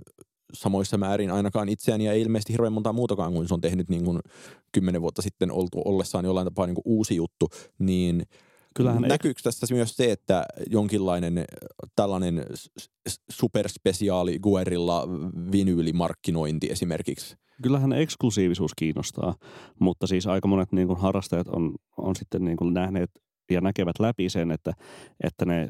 [0.53, 4.05] samoissa määrin ainakaan itseäni ja ei ilmeisesti hirveän monta muutakaan kuin se on tehnyt niin
[4.05, 4.19] kuin
[4.71, 7.49] kymmenen vuotta sitten oltu ollessaan jollain tapaa niin kuin uusi juttu,
[7.79, 8.23] niin
[8.75, 11.45] Kyllähän näkyykö tässä myös se, että jonkinlainen
[11.95, 12.45] tällainen
[13.31, 15.07] superspesiaali Guerilla
[15.51, 19.35] vinyylimarkkinointi esimerkiksi– kyllähän eksklusiivisuus kiinnostaa,
[19.79, 23.09] mutta siis aika monet niin kuin harrastajat on, on sitten niin kuin nähneet
[23.51, 24.73] ja näkevät läpi sen, että,
[25.23, 25.67] että ne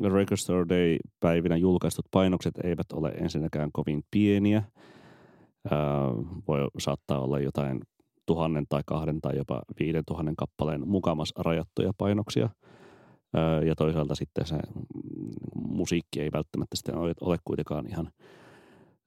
[0.00, 4.62] Record Store Day-päivinä julkaistut painokset eivät ole ensinnäkään kovin pieniä.
[5.70, 5.80] Ää,
[6.48, 7.80] voi saattaa olla jotain
[8.26, 12.48] tuhannen tai kahden tai jopa viiden tuhannen kappaleen mukamas rajattuja painoksia.
[13.66, 14.56] Ja toisaalta sitten se
[15.54, 18.10] musiikki ei välttämättä sitten ole, ole kuitenkaan ihan–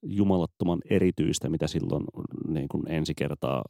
[0.03, 2.03] jumalattoman erityistä, mitä silloin
[2.47, 3.63] niin kuin ensi kertaa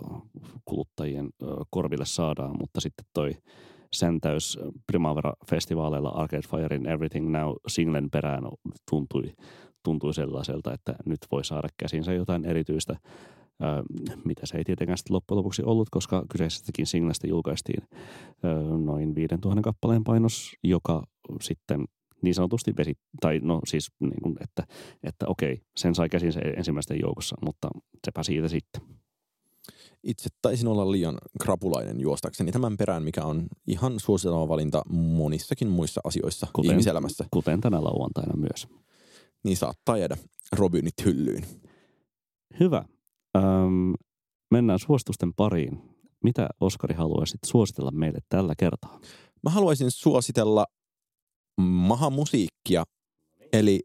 [0.65, 1.29] kuluttajien
[1.69, 3.31] korville saadaan, mutta sitten toi
[3.93, 4.59] säntäys
[4.91, 8.43] Primavera-festivaaleilla Arcade Firein Everything Now singlen perään
[8.89, 9.33] tuntui,
[9.83, 12.95] tuntui sellaiselta, että nyt voi saada käsinsä jotain erityistä,
[14.25, 17.83] mitä se ei tietenkään sitten loppujen lopuksi ollut, koska kyseisestäkin singlestä julkaistiin
[18.85, 21.03] noin 5000 kappaleen painos, joka
[21.41, 21.85] sitten
[22.21, 24.63] niin sanotusti vesi, tai no siis niin kuin, että,
[25.03, 27.69] että okei, sen sai käsin se ensimmäisten joukossa, mutta
[28.05, 28.81] sepä siitä sitten.
[30.03, 36.01] Itse taisin olla liian krapulainen juostakseni tämän perään, mikä on ihan suositelma valinta monissakin muissa
[36.03, 37.25] asioissa kuten, ihmiselämässä.
[37.31, 38.67] Kuten tänä lauantaina myös.
[39.43, 40.17] Niin saattaa jäädä
[40.51, 41.45] Robinit hyllyyn.
[42.59, 42.85] Hyvä.
[43.37, 43.93] Öm,
[44.51, 45.81] mennään suositusten pariin.
[46.23, 48.99] Mitä Oskari haluaisit suositella meille tällä kertaa?
[49.43, 50.65] Mä haluaisin suositella
[51.61, 52.83] mahamusiikkia,
[53.53, 53.79] eli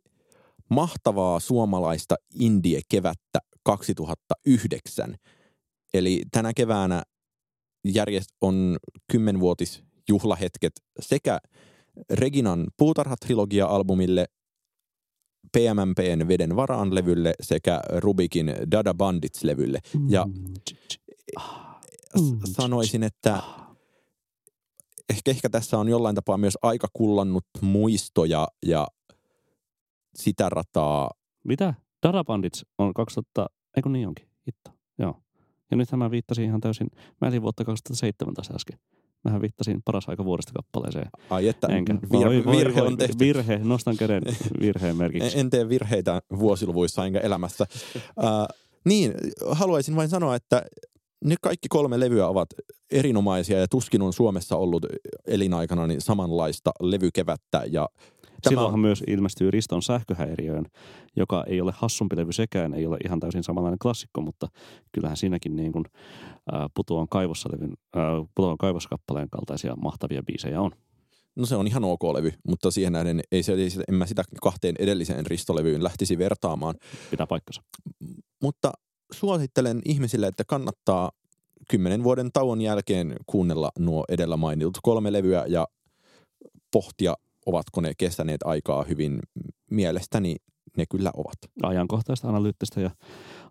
[0.71, 5.15] mahtavaa suomalaista indie-kevättä 2009.
[5.95, 7.03] Eli tänä keväänä
[7.85, 8.77] järjest on
[9.13, 11.39] kymmenvuotis juhlahetket sekä
[12.11, 14.25] Reginan puutarha-trilogia-albumille,
[15.53, 19.79] PMMPn Veden varaan levylle sekä Rubikin Dada Bandits-levylle.
[20.09, 20.55] Ja mm.
[22.45, 23.43] sanoisin, että
[25.11, 28.89] ehkä, ehkä tässä on jollain tapaa myös aika kullannut muistoja ja
[30.15, 31.11] sitä rataa.
[31.45, 31.75] Mitä?
[32.07, 33.47] Dada Bandits on 2000,
[33.77, 34.29] eikö niin onkin?
[34.47, 35.21] Hitto, joo.
[35.71, 36.87] Ja nythän mä viittasin ihan täysin,
[37.21, 38.79] mä elin vuotta 2017 äsken.
[39.25, 41.09] Mähän viittasin paras aika vuodesta kappaleeseen.
[41.31, 41.93] Ai että Enkä.
[41.93, 43.19] vir- Voi, voi, virhe voi, on tehty.
[43.19, 44.23] Virhe, nostan käden
[44.61, 45.35] virheen merkiksi.
[45.35, 47.67] En, en tee virheitä vuosiluvuissa enkä elämässä.
[47.97, 49.15] Uh, niin,
[49.51, 50.63] haluaisin vain sanoa, että
[51.25, 52.49] ne kaikki kolme levyä ovat
[52.93, 54.87] erinomaisia ja tuskin on Suomessa ollut
[55.27, 57.89] elinaikana niin samanlaista levykevättä ja
[58.45, 60.65] Tämä Silloinhan myös ilmestyy Riston sähköhäiriöön,
[61.17, 64.49] joka ei ole hassumpi levy sekään, ei ole ihan täysin samanlainen klassikko, mutta
[64.93, 65.85] kyllähän siinäkin niin kuin,
[66.75, 67.75] Putoan, kaivossa levyn,
[68.35, 70.71] Putoan kaivoskappaleen kaltaisia mahtavia biisejä on.
[71.37, 74.07] no se on ihan ok levy, mutta siihen nähden ei se, ei se, en mä
[74.07, 76.75] sitä kahteen edelliseen Ristolevyyn lähtisi vertaamaan.
[77.11, 77.63] Pitää paikkansa.
[78.43, 78.73] Mutta
[79.13, 81.11] suosittelen ihmisille, että kannattaa
[81.69, 85.67] kymmenen vuoden tauon jälkeen kuunnella nuo edellä mainitut kolme levyä ja
[86.73, 87.15] pohtia,
[87.47, 89.19] ovatko ne kestäneet aikaa hyvin.
[89.71, 90.37] Mielestäni
[90.77, 91.39] ne kyllä ovat.
[91.63, 92.91] Ajankohtaista, analyyttistä ja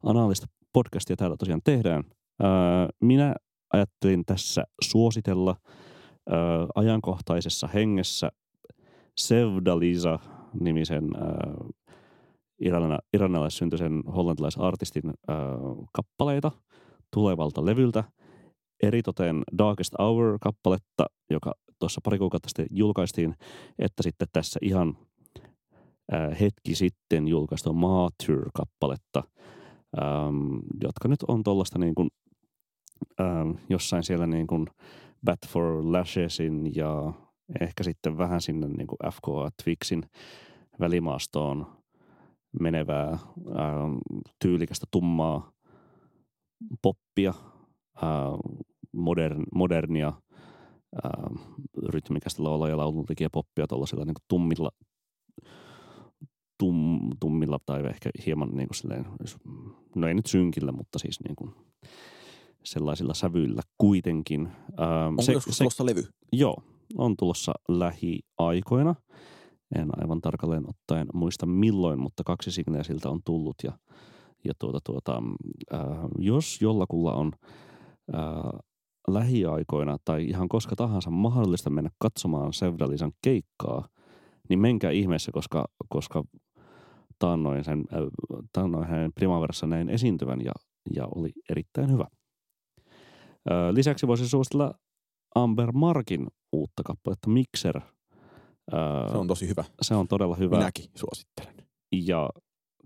[0.03, 2.03] analista podcastia täällä tosiaan tehdään.
[2.41, 3.35] Ää, minä
[3.73, 5.55] ajattelin tässä suositella
[6.29, 6.37] ää,
[6.75, 8.29] ajankohtaisessa hengessä
[9.17, 10.19] Sevdalisa
[10.59, 11.55] nimisen ää,
[13.13, 15.37] iranalaissyntyisen hollantilaisartistin ää,
[15.93, 16.51] kappaleita
[17.13, 18.03] tulevalta levyltä.
[18.83, 23.35] Eritoten Darkest Hour-kappaletta, joka tuossa pari kuukautta sitten julkaistiin,
[23.79, 24.97] että sitten tässä ihan
[26.11, 29.23] ää, hetki sitten julkaistu Martyr-kappaletta,
[30.01, 32.09] äm, jotka nyt on tuollaista niin kuin,
[33.21, 34.67] äm, jossain siellä niin kuin
[35.25, 37.13] Bat for Lashesin ja
[37.61, 40.03] ehkä sitten vähän sinne niin kuin FKA Twixin
[40.79, 41.82] välimaastoon
[42.59, 43.99] menevää äm,
[44.39, 45.51] tyylikästä tummaa
[46.81, 47.33] poppia,
[48.01, 48.11] ää,
[48.91, 50.13] modern, modernia,
[51.03, 51.29] ää,
[51.89, 54.69] rytmikästä laulaa ja lauluntekijä poppia tuollaisilla niin tummilla,
[56.59, 59.05] tum, tummilla tai ehkä hieman niin kuin silleen,
[59.95, 61.51] no ei nyt synkillä, mutta siis niin kuin
[62.63, 64.49] sellaisilla sävyillä kuitenkin.
[64.77, 66.03] Ää, Onko se, joskus se, tulossa levy?
[66.31, 66.63] Joo,
[66.97, 68.95] on tulossa lähiaikoina.
[69.75, 73.71] En aivan tarkalleen ottaen muista milloin, mutta kaksi signeä siltä on tullut ja
[74.45, 75.21] ja tuota, tuota,
[75.73, 75.79] äh,
[76.17, 77.31] jos jollakulla on
[78.15, 78.59] äh,
[79.07, 83.87] lähiaikoina tai ihan koska tahansa mahdollista mennä katsomaan Sevdalisan keikkaa,
[84.49, 86.23] niin menkää ihmeessä, koska, koska
[87.19, 87.99] taannoin, sen, äh,
[88.53, 90.51] taannoin hänen Primaverassa näin esiintyvän ja,
[90.95, 92.07] ja oli erittäin hyvä.
[93.51, 94.73] Äh, lisäksi voisin suositella
[95.35, 97.81] Amber Markin uutta kappaletta Mixer.
[99.11, 99.63] Se on tosi hyvä.
[99.81, 100.57] se on todella hyvä.
[100.57, 101.67] Minäkin suosittelen.
[101.91, 102.29] Ja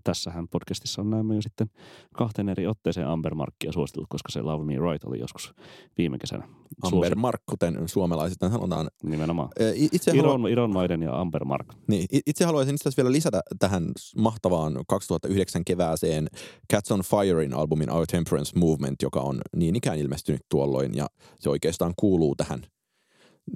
[0.04, 1.70] tässähän podcastissa on näemme jo sitten
[2.14, 5.54] kahteen eri otteeseen Amber Markkia suositellut, koska se Love Me Right oli joskus
[5.98, 6.48] viime kesänä.
[6.82, 8.88] Amber Mark, kuten suomalaiset sanotaan.
[9.02, 9.48] Nimenomaan.
[9.74, 11.66] Itse, Iron, halua, Iron Maiden ja Amber Mark.
[11.88, 13.84] niin, itse haluaisin itse vielä lisätä tähän
[14.16, 16.28] mahtavaan 2009 kevääseen
[16.72, 21.06] Cats on Firein albumin Our Temperance Movement, joka on niin ikään ilmestynyt tuolloin ja
[21.38, 22.62] se oikeastaan kuuluu tähän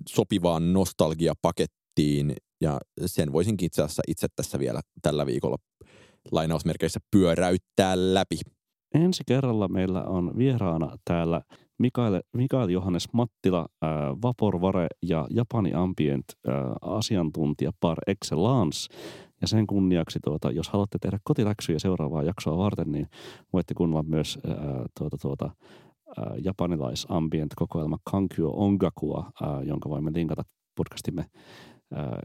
[0.08, 1.81] sopivaan nostalgiapakettiin
[2.60, 5.56] ja sen voisinkin itse asiassa itse tässä vielä tällä viikolla
[6.30, 8.40] lainausmerkeissä pyöräyttää läpi.
[8.94, 11.42] Ensi kerralla meillä on vieraana täällä
[11.78, 13.90] Mikael, Mikael Johannes Mattila, äh,
[14.22, 18.94] Vaporvare ja Japani Ambient äh, asiantuntija par excellence.
[19.40, 23.06] Ja sen kunniaksi, tuota, jos haluatte tehdä kotiläksyjä seuraavaa jaksoa varten, niin
[23.52, 24.56] voitte kuunnella myös äh,
[24.98, 25.50] tuota, tuota,
[26.18, 30.42] äh, japanilais-ambient-kokoelma Kankyo Ongakua, äh, jonka voimme linkata
[30.76, 31.24] podcastimme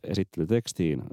[0.04, 1.04] esittelytekstiin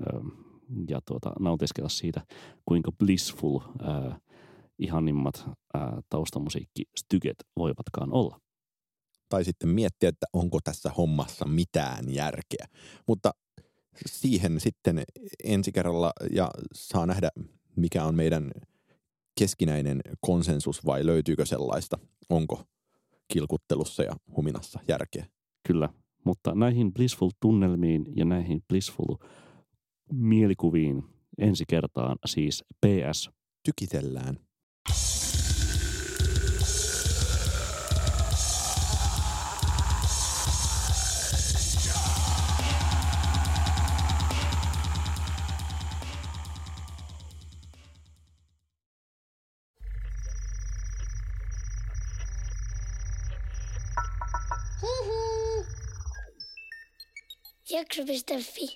[0.88, 2.26] ja tuota, nautiskella siitä,
[2.66, 4.20] kuinka blissful äh,
[4.78, 8.40] ihanimmat ää, taustamusiikkistyket voivatkaan olla.
[9.28, 12.66] Tai sitten miettiä, että onko tässä hommassa mitään järkeä.
[13.08, 13.30] Mutta
[14.06, 15.02] siihen sitten
[15.44, 17.30] ensi kerralla ja saa nähdä,
[17.76, 18.52] mikä on meidän
[19.38, 21.98] keskinäinen konsensus vai löytyykö sellaista.
[22.30, 22.64] Onko
[23.28, 25.26] kilkuttelussa ja huminassa järkeä.
[25.66, 25.88] Kyllä,
[26.24, 29.16] mutta näihin blissful tunnelmiin ja näihin blissful
[30.12, 31.04] mielikuviin
[31.38, 33.30] ensi kertaan siis PS.
[33.64, 34.38] Tykitellään.
[57.94, 58.70] acrobat the feet.